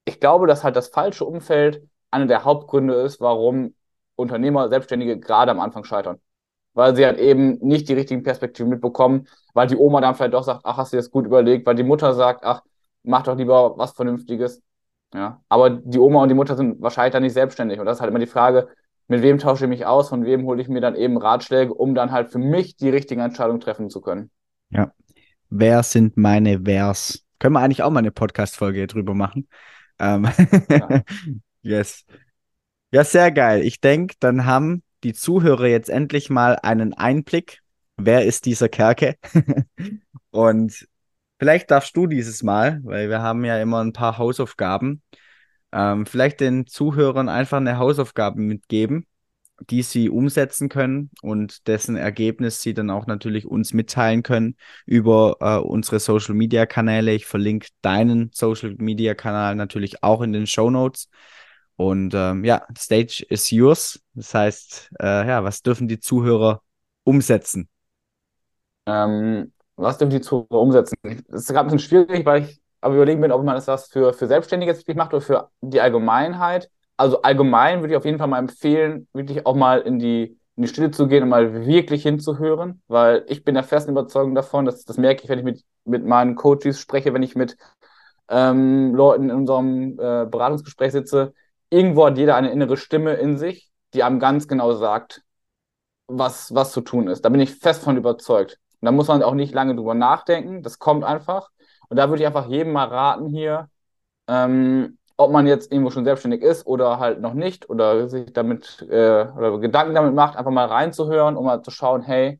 ich 0.05 0.21
glaube, 0.21 0.47
dass 0.47 0.63
halt 0.63 0.77
das 0.77 0.87
falsche 0.87 1.25
Umfeld 1.25 1.85
einer 2.09 2.27
der 2.27 2.45
Hauptgründe 2.45 2.93
ist, 2.93 3.19
warum 3.19 3.73
Unternehmer, 4.15 4.69
Selbstständige 4.69 5.19
gerade 5.19 5.51
am 5.51 5.59
Anfang 5.59 5.83
scheitern. 5.83 6.19
Weil 6.73 6.95
sie 6.95 7.05
halt 7.05 7.19
eben 7.19 7.59
nicht 7.59 7.87
die 7.87 7.93
richtigen 7.93 8.23
Perspektiven 8.23 8.69
mitbekommen, 8.69 9.27
weil 9.53 9.67
die 9.67 9.75
Oma 9.75 10.01
dann 10.01 10.15
vielleicht 10.15 10.33
doch 10.33 10.43
sagt, 10.43 10.61
ach, 10.63 10.77
hast 10.77 10.93
du 10.93 10.97
das 10.97 11.11
gut 11.11 11.25
überlegt, 11.25 11.65
weil 11.65 11.75
die 11.75 11.83
Mutter 11.83 12.13
sagt, 12.13 12.43
ach, 12.43 12.63
mach 13.03 13.23
doch 13.23 13.37
lieber 13.37 13.77
was 13.77 13.91
Vernünftiges. 13.91 14.61
Ja, 15.13 15.41
aber 15.49 15.69
die 15.69 15.99
Oma 15.99 16.23
und 16.23 16.29
die 16.29 16.35
Mutter 16.35 16.55
sind 16.55 16.81
wahrscheinlich 16.81 17.13
dann 17.13 17.21
nicht 17.21 17.33
selbstständig. 17.33 17.79
Und 17.79 17.85
das 17.85 17.97
ist 17.97 18.01
halt 18.01 18.09
immer 18.09 18.19
die 18.19 18.25
Frage, 18.25 18.69
mit 19.07 19.21
wem 19.21 19.37
tausche 19.37 19.65
ich 19.65 19.69
mich 19.69 19.85
aus, 19.85 20.09
von 20.09 20.25
wem 20.25 20.45
hole 20.45 20.61
ich 20.61 20.67
mir 20.67 20.81
dann 20.81 20.95
eben 20.95 21.17
Ratschläge, 21.17 21.73
um 21.73 21.93
dann 21.93 22.11
halt 22.11 22.31
für 22.31 22.39
mich 22.39 22.77
die 22.77 22.89
richtigen 22.89 23.21
Entscheidungen 23.21 23.59
treffen 23.59 23.89
zu 23.89 24.01
können. 24.01 24.31
Ja. 24.71 24.91
Wer 25.49 25.83
sind 25.83 26.17
meine 26.17 26.65
Wers? 26.65 27.23
Können 27.37 27.53
wir 27.53 27.59
eigentlich 27.59 27.83
auch 27.83 27.91
mal 27.91 27.99
eine 27.99 28.11
Podcast-Folge 28.11 28.87
drüber 28.87 29.13
machen? 29.13 29.47
Ähm, 29.99 30.27
ja. 30.69 31.01
Yes. 31.65 32.03
Ja, 32.93 33.03
sehr 33.03 33.31
geil. 33.31 33.63
Ich 33.63 33.81
denke, 33.81 34.13
dann 34.19 34.45
haben 34.45 34.83
die 35.03 35.13
Zuhörer 35.13 35.65
jetzt 35.65 35.89
endlich 35.89 36.29
mal 36.29 36.59
einen 36.61 36.93
Einblick. 36.93 37.63
Wer 37.97 38.23
ist 38.23 38.45
dieser 38.45 38.69
Kerke? 38.69 39.15
Und 40.29 40.87
vielleicht 41.39 41.71
darfst 41.71 41.97
du 41.97 42.05
dieses 42.05 42.43
Mal, 42.43 42.81
weil 42.83 43.09
wir 43.09 43.19
haben 43.23 43.43
ja 43.45 43.59
immer 43.59 43.83
ein 43.83 43.93
paar 43.93 44.19
Hausaufgaben, 44.19 45.01
ähm, 45.71 46.05
vielleicht 46.05 46.39
den 46.39 46.67
Zuhörern 46.67 47.29
einfach 47.29 47.57
eine 47.57 47.79
Hausaufgabe 47.79 48.39
mitgeben, 48.39 49.07
die 49.71 49.81
sie 49.81 50.11
umsetzen 50.11 50.69
können 50.69 51.09
und 51.23 51.67
dessen 51.67 51.95
Ergebnis 51.95 52.61
sie 52.61 52.75
dann 52.75 52.91
auch 52.91 53.07
natürlich 53.07 53.47
uns 53.47 53.73
mitteilen 53.73 54.21
können 54.21 54.55
über 54.85 55.37
äh, 55.39 55.57
unsere 55.57 55.99
Social 55.99 56.35
Media 56.35 56.67
Kanäle. 56.67 57.13
Ich 57.13 57.25
verlinke 57.25 57.69
deinen 57.81 58.29
Social 58.35 58.75
Media 58.77 59.15
Kanal 59.15 59.55
natürlich 59.55 60.03
auch 60.03 60.21
in 60.21 60.31
den 60.31 60.45
Show 60.45 60.69
Notes. 60.69 61.09
Und 61.75 62.13
ähm, 62.13 62.43
ja, 62.43 62.65
Stage 62.77 63.25
is 63.29 63.49
yours. 63.51 63.99
Das 64.13 64.33
heißt, 64.33 64.91
äh, 64.99 65.27
ja, 65.27 65.43
was 65.43 65.61
dürfen 65.61 65.87
die 65.87 65.99
Zuhörer 65.99 66.61
umsetzen? 67.03 67.67
Ähm, 68.85 69.51
was 69.75 69.97
dürfen 69.97 70.11
die 70.11 70.21
Zuhörer 70.21 70.61
umsetzen? 70.61 70.95
Das 71.27 71.41
ist 71.41 71.47
gerade 71.47 71.67
ein 71.69 71.75
bisschen 71.75 71.79
schwierig, 71.79 72.25
weil 72.25 72.43
ich 72.43 72.61
aber 72.81 72.95
überlegen 72.95 73.21
bin, 73.21 73.31
ob 73.31 73.43
man 73.43 73.55
das 73.55 73.87
für, 73.87 74.13
für 74.13 74.27
Selbstständige 74.27 74.75
wirklich 74.77 74.97
macht 74.97 75.13
oder 75.13 75.21
für 75.21 75.49
die 75.61 75.81
Allgemeinheit. 75.81 76.69
Also 76.97 77.21
allgemein 77.21 77.79
würde 77.81 77.93
ich 77.93 77.97
auf 77.97 78.05
jeden 78.05 78.19
Fall 78.19 78.27
mal 78.27 78.39
empfehlen, 78.39 79.07
wirklich 79.13 79.45
auch 79.45 79.55
mal 79.55 79.79
in 79.81 79.99
die, 79.99 80.37
in 80.55 80.63
die 80.63 80.67
Stille 80.67 80.91
zu 80.91 81.07
gehen 81.07 81.23
und 81.23 81.29
mal 81.29 81.65
wirklich 81.65 82.03
hinzuhören, 82.03 82.81
weil 82.87 83.25
ich 83.27 83.43
bin 83.43 83.55
der 83.55 83.63
festen 83.63 83.91
Überzeugung 83.91 84.35
davon, 84.35 84.65
dass 84.65 84.83
das 84.83 84.97
merke 84.97 85.23
ich, 85.23 85.29
wenn 85.29 85.39
ich 85.39 85.45
mit, 85.45 85.63
mit 85.85 86.05
meinen 86.05 86.35
Coaches 86.35 86.79
spreche, 86.79 87.13
wenn 87.13 87.23
ich 87.23 87.35
mit 87.35 87.57
ähm, 88.29 88.93
Leuten 88.93 89.29
in 89.29 89.35
unserem 89.35 89.93
äh, 89.99 90.25
Beratungsgespräch 90.25 90.91
sitze, 90.91 91.33
irgendwo 91.73 92.05
hat 92.05 92.17
jeder 92.17 92.35
eine 92.35 92.51
innere 92.51 92.77
Stimme 92.77 93.13
in 93.15 93.37
sich, 93.37 93.71
die 93.93 94.03
einem 94.03 94.19
ganz 94.19 94.47
genau 94.47 94.73
sagt, 94.73 95.23
was, 96.07 96.53
was 96.53 96.71
zu 96.71 96.81
tun 96.81 97.07
ist. 97.07 97.25
Da 97.25 97.29
bin 97.29 97.41
ich 97.41 97.55
fest 97.55 97.83
von 97.83 97.97
überzeugt. 97.97 98.59
Und 98.81 98.85
da 98.85 98.91
muss 98.91 99.07
man 99.07 99.23
auch 99.23 99.33
nicht 99.35 99.53
lange 99.53 99.75
drüber 99.75 99.93
nachdenken. 99.95 100.63
Das 100.63 100.79
kommt 100.79 101.03
einfach. 101.03 101.49
Und 101.89 101.97
da 101.97 102.09
würde 102.09 102.23
ich 102.23 102.27
einfach 102.27 102.47
jedem 102.49 102.73
mal 102.73 102.87
raten 102.87 103.27
hier, 103.27 103.69
ähm, 104.27 104.97
ob 105.17 105.31
man 105.31 105.47
jetzt 105.47 105.71
irgendwo 105.71 105.91
schon 105.91 106.05
selbstständig 106.05 106.41
ist 106.43 106.65
oder 106.67 106.99
halt 106.99 107.21
noch 107.21 107.33
nicht 107.33 107.69
oder 107.69 108.09
sich 108.09 108.33
damit 108.33 108.81
äh, 108.89 109.27
oder 109.37 109.59
Gedanken 109.59 109.95
damit 109.95 110.15
macht, 110.15 110.37
einfach 110.37 110.51
mal 110.51 110.67
reinzuhören, 110.67 111.37
um 111.37 111.45
mal 111.45 111.61
zu 111.63 111.71
schauen, 111.71 112.01
hey, 112.03 112.39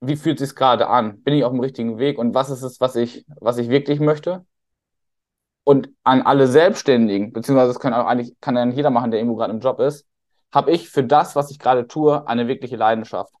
wie 0.00 0.16
fühlt 0.16 0.40
es 0.40 0.48
sich 0.50 0.56
gerade 0.56 0.88
an? 0.88 1.22
Bin 1.22 1.34
ich 1.34 1.44
auf 1.44 1.52
dem 1.52 1.60
richtigen 1.60 1.98
Weg 1.98 2.18
und 2.18 2.34
was 2.34 2.50
ist 2.50 2.62
es, 2.62 2.80
was 2.80 2.96
ich, 2.96 3.24
was 3.40 3.58
ich 3.58 3.68
wirklich 3.68 4.00
möchte? 4.00 4.44
Und 5.68 5.90
an 6.02 6.22
alle 6.22 6.46
Selbstständigen, 6.46 7.30
beziehungsweise 7.30 7.74
das 7.74 7.78
kann 7.78 7.92
auch 7.92 8.06
eigentlich 8.06 8.40
kann 8.40 8.54
dann 8.54 8.72
jeder 8.72 8.88
machen, 8.88 9.10
der 9.10 9.20
irgendwo 9.20 9.36
gerade 9.36 9.52
im 9.52 9.60
Job 9.60 9.80
ist, 9.80 10.06
habe 10.50 10.70
ich 10.70 10.88
für 10.88 11.04
das, 11.04 11.36
was 11.36 11.50
ich 11.50 11.58
gerade 11.58 11.86
tue, 11.86 12.26
eine 12.26 12.48
wirkliche 12.48 12.76
Leidenschaft. 12.76 13.34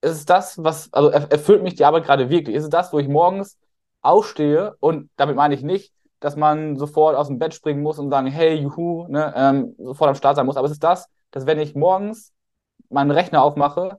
Ist 0.00 0.12
es 0.12 0.26
das, 0.26 0.62
was, 0.62 0.92
also 0.92 1.08
erfüllt 1.10 1.64
mich 1.64 1.74
die 1.74 1.84
Arbeit 1.84 2.04
gerade 2.04 2.30
wirklich? 2.30 2.54
Ist 2.54 2.62
es 2.62 2.70
das, 2.70 2.92
wo 2.92 3.00
ich 3.00 3.08
morgens 3.08 3.58
aufstehe 4.00 4.76
und 4.78 5.10
damit 5.16 5.34
meine 5.34 5.56
ich 5.56 5.64
nicht, 5.64 5.92
dass 6.20 6.36
man 6.36 6.76
sofort 6.76 7.16
aus 7.16 7.26
dem 7.26 7.40
Bett 7.40 7.52
springen 7.52 7.82
muss 7.82 7.98
und 7.98 8.08
sagen, 8.08 8.28
hey, 8.28 8.54
juhu, 8.54 9.08
ne, 9.08 9.32
ähm, 9.34 9.74
sofort 9.78 10.10
am 10.10 10.14
Start 10.14 10.36
sein 10.36 10.46
muss. 10.46 10.56
Aber 10.56 10.66
es 10.66 10.72
ist 10.72 10.84
das, 10.84 11.08
dass 11.32 11.46
wenn 11.46 11.58
ich 11.58 11.74
morgens 11.74 12.32
meinen 12.90 13.10
Rechner 13.10 13.42
aufmache, 13.42 13.98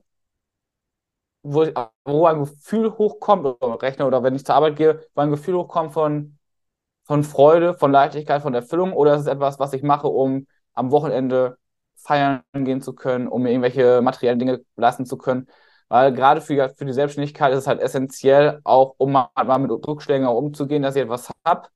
wo, 1.42 1.64
ich, 1.64 1.74
wo 2.06 2.24
ein 2.24 2.38
Gefühl 2.38 2.96
hochkommt, 2.96 3.44
oder 3.44 3.82
Rechner, 3.82 4.06
oder 4.06 4.22
wenn 4.22 4.34
ich 4.34 4.46
zur 4.46 4.54
Arbeit 4.54 4.76
gehe, 4.76 5.06
wo 5.14 5.20
ein 5.20 5.30
Gefühl 5.30 5.56
hochkommt 5.56 5.92
von, 5.92 6.33
von 7.04 7.22
Freude, 7.24 7.74
von 7.74 7.92
Leichtigkeit, 7.92 8.42
von 8.42 8.54
Erfüllung, 8.54 8.92
oder 8.92 9.14
ist 9.14 9.22
es 9.22 9.26
etwas, 9.26 9.58
was 9.58 9.72
ich 9.72 9.82
mache, 9.82 10.08
um 10.08 10.46
am 10.74 10.90
Wochenende 10.90 11.58
feiern 11.96 12.42
gehen 12.52 12.80
zu 12.82 12.94
können, 12.94 13.28
um 13.28 13.42
mir 13.42 13.50
irgendwelche 13.50 14.02
materiellen 14.02 14.38
Dinge 14.38 14.60
lassen 14.76 15.06
zu 15.06 15.16
können. 15.16 15.46
Weil 15.88 16.12
gerade 16.12 16.40
für, 16.40 16.70
für 16.70 16.84
die 16.84 16.92
Selbstständigkeit 16.92 17.52
ist 17.52 17.60
es 17.60 17.66
halt 17.66 17.80
essentiell, 17.80 18.60
auch 18.64 18.94
um 18.98 19.12
mal, 19.12 19.28
mal 19.34 19.58
mit 19.58 19.70
Rückschlägen 19.70 20.26
umzugehen, 20.26 20.82
dass 20.82 20.96
ich 20.96 21.02
etwas 21.02 21.30
habe, 21.46 21.68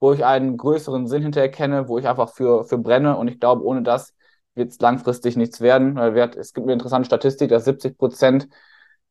wo 0.00 0.12
ich 0.12 0.24
einen 0.24 0.56
größeren 0.56 1.06
Sinn 1.06 1.22
hinter 1.22 1.40
erkenne, 1.40 1.88
wo 1.88 1.98
ich 1.98 2.06
einfach 2.08 2.30
für, 2.30 2.64
für 2.64 2.78
brenne. 2.78 3.16
Und 3.16 3.28
ich 3.28 3.40
glaube, 3.40 3.64
ohne 3.64 3.82
das 3.82 4.14
wird 4.54 4.72
es 4.72 4.80
langfristig 4.80 5.36
nichts 5.36 5.60
werden. 5.60 5.96
Weil 5.96 6.16
es 6.36 6.52
gibt 6.52 6.64
eine 6.66 6.74
interessante 6.74 7.06
Statistik, 7.06 7.48
dass 7.50 7.64
70 7.64 7.96
Prozent 7.96 8.48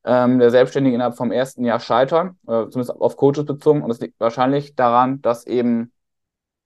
ähm, 0.05 0.39
der 0.39 0.51
Selbstständigen 0.51 0.95
innerhalb 0.95 1.15
vom 1.15 1.31
ersten 1.31 1.63
Jahr 1.65 1.79
scheitern, 1.79 2.37
äh, 2.47 2.67
zumindest 2.69 2.91
auf 2.91 3.17
Coaches 3.17 3.45
bezogen. 3.45 3.81
Und 3.81 3.89
das 3.89 3.99
liegt 3.99 4.19
wahrscheinlich 4.19 4.75
daran, 4.75 5.21
dass 5.21 5.45
eben 5.47 5.91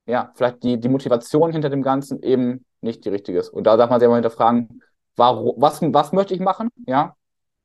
ja, 0.06 0.32
vielleicht 0.36 0.64
die, 0.64 0.80
die 0.80 0.90
Motivation 0.90 1.52
hinter 1.52 1.70
dem 1.70 1.84
Ganzen 1.84 2.24
eben 2.24 2.66
nicht 2.82 3.06
die 3.06 3.10
richtige 3.10 3.40
ist. 3.40 3.50
Und 3.50 3.66
da 3.66 3.78
darf 3.78 3.90
man 3.90 4.00
sich 4.00 4.10
mal 4.10 4.16
hinterfragen, 4.16 4.82
warum, 5.16 5.54
was, 5.58 5.82
was 5.82 6.12
möchte 6.14 6.34
ich 6.34 6.40
machen? 6.40 6.70
Ja, 6.88 7.16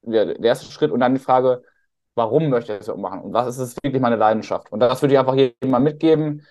der, 0.03 0.27
der 0.27 0.45
erste 0.45 0.71
Schritt 0.71 0.91
und 0.91 1.01
dann 1.01 1.15
die 1.15 1.21
Frage, 1.21 1.63
warum 2.15 2.49
möchte 2.51 2.75
ich 2.75 2.85
das 2.85 2.97
machen 2.97 3.23
und 3.23 3.33
was 3.33 3.49
ist 3.49 3.59
es 3.59 3.77
wirklich 3.83 4.03
meine 4.03 4.17
Leidenschaft? 4.17 4.71
Und 4.73 4.81
das 4.81 5.01
würde 5.03 5.15
ich 5.15 5.19
einfach 5.19 5.35
jedem 5.35 5.71
mal 5.71 5.81
mitgeben, 5.81 6.47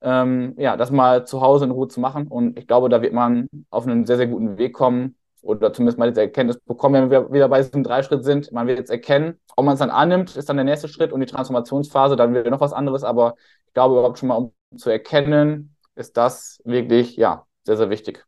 ähm, 0.00 0.54
ja, 0.58 0.76
das 0.76 0.90
mal 0.90 1.26
zu 1.26 1.40
Hause 1.40 1.66
in 1.66 1.70
Ruhe 1.72 1.88
zu 1.88 2.00
machen. 2.00 2.28
Und 2.28 2.58
ich 2.58 2.66
glaube, 2.66 2.88
da 2.88 3.02
wird 3.02 3.12
man 3.12 3.48
auf 3.70 3.86
einen 3.86 4.06
sehr, 4.06 4.16
sehr 4.16 4.28
guten 4.28 4.58
Weg 4.58 4.72
kommen 4.74 5.16
oder 5.48 5.72
zumindest 5.72 5.98
mal 5.98 6.10
diese 6.10 6.20
Erkenntnis 6.20 6.60
bekommen, 6.60 6.94
wenn 6.94 7.10
wir 7.10 7.32
wieder 7.32 7.48
bei 7.48 7.62
diesem 7.62 7.82
Dreischritt 7.82 8.22
sind. 8.22 8.52
Man 8.52 8.66
wird 8.66 8.78
jetzt 8.78 8.90
erkennen, 8.90 9.40
ob 9.56 9.64
man 9.64 9.74
es 9.74 9.80
dann 9.80 9.88
annimmt, 9.90 10.36
ist 10.36 10.48
dann 10.48 10.56
der 10.56 10.64
nächste 10.64 10.88
Schritt 10.88 11.10
und 11.10 11.20
die 11.20 11.26
Transformationsphase, 11.26 12.16
dann 12.16 12.34
wird 12.34 12.48
noch 12.50 12.60
was 12.60 12.74
anderes. 12.74 13.02
Aber 13.02 13.34
ich 13.66 13.72
glaube 13.72 13.94
überhaupt 13.94 14.18
schon 14.18 14.28
mal, 14.28 14.36
um 14.36 14.52
zu 14.76 14.90
erkennen, 14.90 15.74
ist 15.94 16.18
das 16.18 16.60
wirklich, 16.64 17.16
ja, 17.16 17.46
sehr, 17.64 17.78
sehr 17.78 17.88
wichtig. 17.88 18.26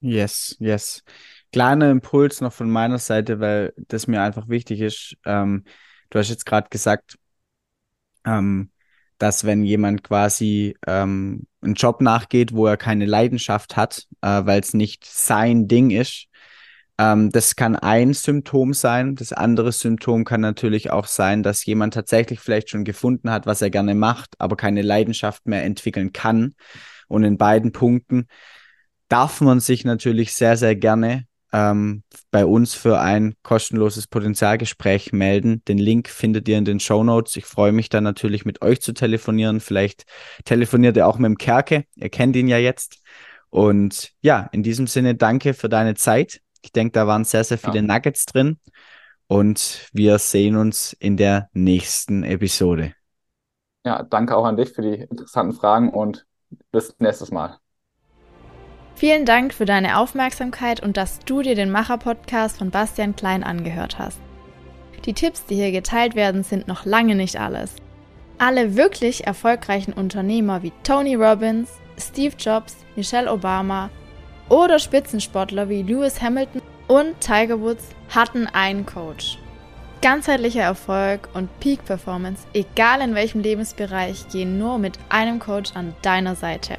Yes, 0.00 0.56
yes. 0.60 1.02
Kleiner 1.52 1.90
Impuls 1.90 2.40
noch 2.40 2.52
von 2.52 2.70
meiner 2.70 2.98
Seite, 2.98 3.40
weil 3.40 3.74
das 3.76 4.06
mir 4.06 4.22
einfach 4.22 4.48
wichtig 4.48 4.80
ist. 4.80 5.16
Ähm, 5.26 5.64
du 6.08 6.18
hast 6.18 6.30
jetzt 6.30 6.46
gerade 6.46 6.68
gesagt, 6.70 7.18
ähm, 8.24 8.70
dass 9.18 9.44
wenn 9.44 9.64
jemand 9.64 10.04
quasi 10.04 10.76
ähm, 10.86 11.46
einen 11.60 11.74
Job 11.74 12.00
nachgeht, 12.00 12.52
wo 12.52 12.66
er 12.66 12.76
keine 12.76 13.06
Leidenschaft 13.06 13.76
hat, 13.76 14.06
äh, 14.22 14.44
weil 14.44 14.60
es 14.60 14.74
nicht 14.74 15.04
sein 15.04 15.68
Ding 15.68 15.90
ist, 15.90 16.28
ähm, 16.98 17.30
das 17.30 17.54
kann 17.54 17.76
ein 17.76 18.12
Symptom 18.12 18.74
sein. 18.74 19.14
Das 19.14 19.32
andere 19.32 19.72
Symptom 19.72 20.24
kann 20.24 20.40
natürlich 20.40 20.90
auch 20.90 21.06
sein, 21.06 21.42
dass 21.42 21.64
jemand 21.64 21.94
tatsächlich 21.94 22.40
vielleicht 22.40 22.70
schon 22.70 22.84
gefunden 22.84 23.30
hat, 23.30 23.46
was 23.46 23.62
er 23.62 23.70
gerne 23.70 23.94
macht, 23.94 24.34
aber 24.38 24.56
keine 24.56 24.82
Leidenschaft 24.82 25.46
mehr 25.46 25.64
entwickeln 25.64 26.12
kann. 26.12 26.54
Und 27.06 27.24
in 27.24 27.38
beiden 27.38 27.72
Punkten 27.72 28.26
darf 29.08 29.40
man 29.40 29.60
sich 29.60 29.84
natürlich 29.84 30.34
sehr, 30.34 30.56
sehr 30.56 30.74
gerne 30.74 31.27
ähm, 31.52 32.02
bei 32.30 32.44
uns 32.44 32.74
für 32.74 33.00
ein 33.00 33.34
kostenloses 33.42 34.06
Potenzialgespräch 34.06 35.12
melden. 35.12 35.62
Den 35.66 35.78
Link 35.78 36.08
findet 36.08 36.48
ihr 36.48 36.58
in 36.58 36.64
den 36.64 36.80
Show 36.80 37.02
Notes. 37.02 37.36
Ich 37.36 37.46
freue 37.46 37.72
mich 37.72 37.88
dann 37.88 38.04
natürlich 38.04 38.44
mit 38.44 38.62
euch 38.62 38.80
zu 38.80 38.92
telefonieren. 38.92 39.60
Vielleicht 39.60 40.04
telefoniert 40.44 40.96
ihr 40.96 41.06
auch 41.06 41.18
mit 41.18 41.26
dem 41.26 41.38
Kerke. 41.38 41.84
Ihr 41.94 42.10
kennt 42.10 42.36
ihn 42.36 42.48
ja 42.48 42.58
jetzt. 42.58 43.02
Und 43.50 44.12
ja, 44.20 44.48
in 44.52 44.62
diesem 44.62 44.86
Sinne 44.86 45.14
danke 45.14 45.54
für 45.54 45.68
deine 45.68 45.94
Zeit. 45.94 46.40
Ich 46.62 46.72
denke, 46.72 46.92
da 46.92 47.06
waren 47.06 47.24
sehr, 47.24 47.44
sehr 47.44 47.58
viele 47.58 47.76
ja. 47.76 47.82
Nuggets 47.82 48.26
drin. 48.26 48.58
Und 49.26 49.88
wir 49.92 50.18
sehen 50.18 50.56
uns 50.56 50.94
in 50.94 51.16
der 51.16 51.48
nächsten 51.52 52.24
Episode. 52.24 52.94
Ja, 53.84 54.02
danke 54.02 54.36
auch 54.36 54.44
an 54.44 54.56
dich 54.56 54.70
für 54.70 54.82
die 54.82 55.02
interessanten 55.02 55.54
Fragen 55.54 55.90
und 55.90 56.26
bis 56.72 56.94
nächstes 56.98 57.30
Mal. 57.30 57.58
Vielen 58.98 59.24
Dank 59.24 59.54
für 59.54 59.64
deine 59.64 59.96
Aufmerksamkeit 59.98 60.82
und 60.82 60.96
dass 60.96 61.20
du 61.20 61.40
dir 61.40 61.54
den 61.54 61.70
Macher-Podcast 61.70 62.58
von 62.58 62.70
Bastian 62.70 63.14
Klein 63.14 63.44
angehört 63.44 63.96
hast. 64.00 64.18
Die 65.04 65.12
Tipps, 65.12 65.44
die 65.44 65.54
hier 65.54 65.70
geteilt 65.70 66.16
werden, 66.16 66.42
sind 66.42 66.66
noch 66.66 66.84
lange 66.84 67.14
nicht 67.14 67.38
alles. 67.38 67.76
Alle 68.38 68.74
wirklich 68.74 69.24
erfolgreichen 69.24 69.92
Unternehmer 69.92 70.64
wie 70.64 70.72
Tony 70.82 71.14
Robbins, 71.14 71.70
Steve 71.96 72.34
Jobs, 72.36 72.76
Michelle 72.96 73.30
Obama 73.30 73.88
oder 74.48 74.80
Spitzensportler 74.80 75.68
wie 75.68 75.84
Lewis 75.84 76.20
Hamilton 76.20 76.60
und 76.88 77.20
Tiger 77.20 77.60
Woods 77.60 77.90
hatten 78.12 78.48
einen 78.48 78.84
Coach. 78.84 79.38
Ganzheitlicher 80.02 80.62
Erfolg 80.62 81.28
und 81.34 81.60
Peak 81.60 81.84
Performance, 81.84 82.48
egal 82.52 83.00
in 83.02 83.14
welchem 83.14 83.42
Lebensbereich, 83.42 84.26
gehen 84.32 84.58
nur 84.58 84.78
mit 84.78 84.98
einem 85.08 85.38
Coach 85.38 85.76
an 85.76 85.94
deiner 86.02 86.34
Seite. 86.34 86.78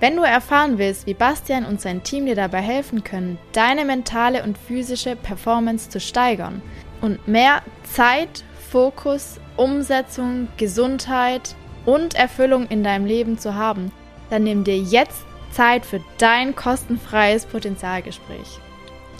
Wenn 0.00 0.16
du 0.16 0.22
erfahren 0.22 0.78
willst, 0.78 1.06
wie 1.06 1.12
Bastian 1.12 1.66
und 1.66 1.78
sein 1.82 2.02
Team 2.02 2.24
dir 2.24 2.34
dabei 2.34 2.62
helfen 2.62 3.04
können, 3.04 3.38
deine 3.52 3.84
mentale 3.84 4.42
und 4.42 4.56
physische 4.56 5.14
Performance 5.14 5.90
zu 5.90 6.00
steigern 6.00 6.62
und 7.02 7.28
mehr 7.28 7.62
Zeit, 7.82 8.42
Fokus, 8.70 9.38
Umsetzung, 9.58 10.48
Gesundheit 10.56 11.54
und 11.84 12.14
Erfüllung 12.14 12.66
in 12.68 12.82
deinem 12.82 13.04
Leben 13.04 13.38
zu 13.38 13.54
haben, 13.54 13.92
dann 14.30 14.44
nimm 14.44 14.64
dir 14.64 14.78
jetzt 14.78 15.22
Zeit 15.52 15.84
für 15.84 16.00
dein 16.16 16.56
kostenfreies 16.56 17.44
Potenzialgespräch. 17.44 18.58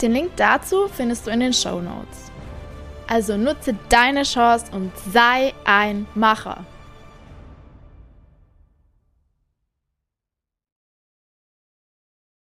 Den 0.00 0.12
Link 0.12 0.30
dazu 0.36 0.88
findest 0.88 1.26
du 1.26 1.30
in 1.30 1.40
den 1.40 1.52
Show 1.52 1.82
Notes. 1.82 2.30
Also 3.06 3.36
nutze 3.36 3.76
deine 3.90 4.22
Chance 4.22 4.66
und 4.72 4.92
sei 5.12 5.52
ein 5.64 6.06
Macher. 6.14 6.64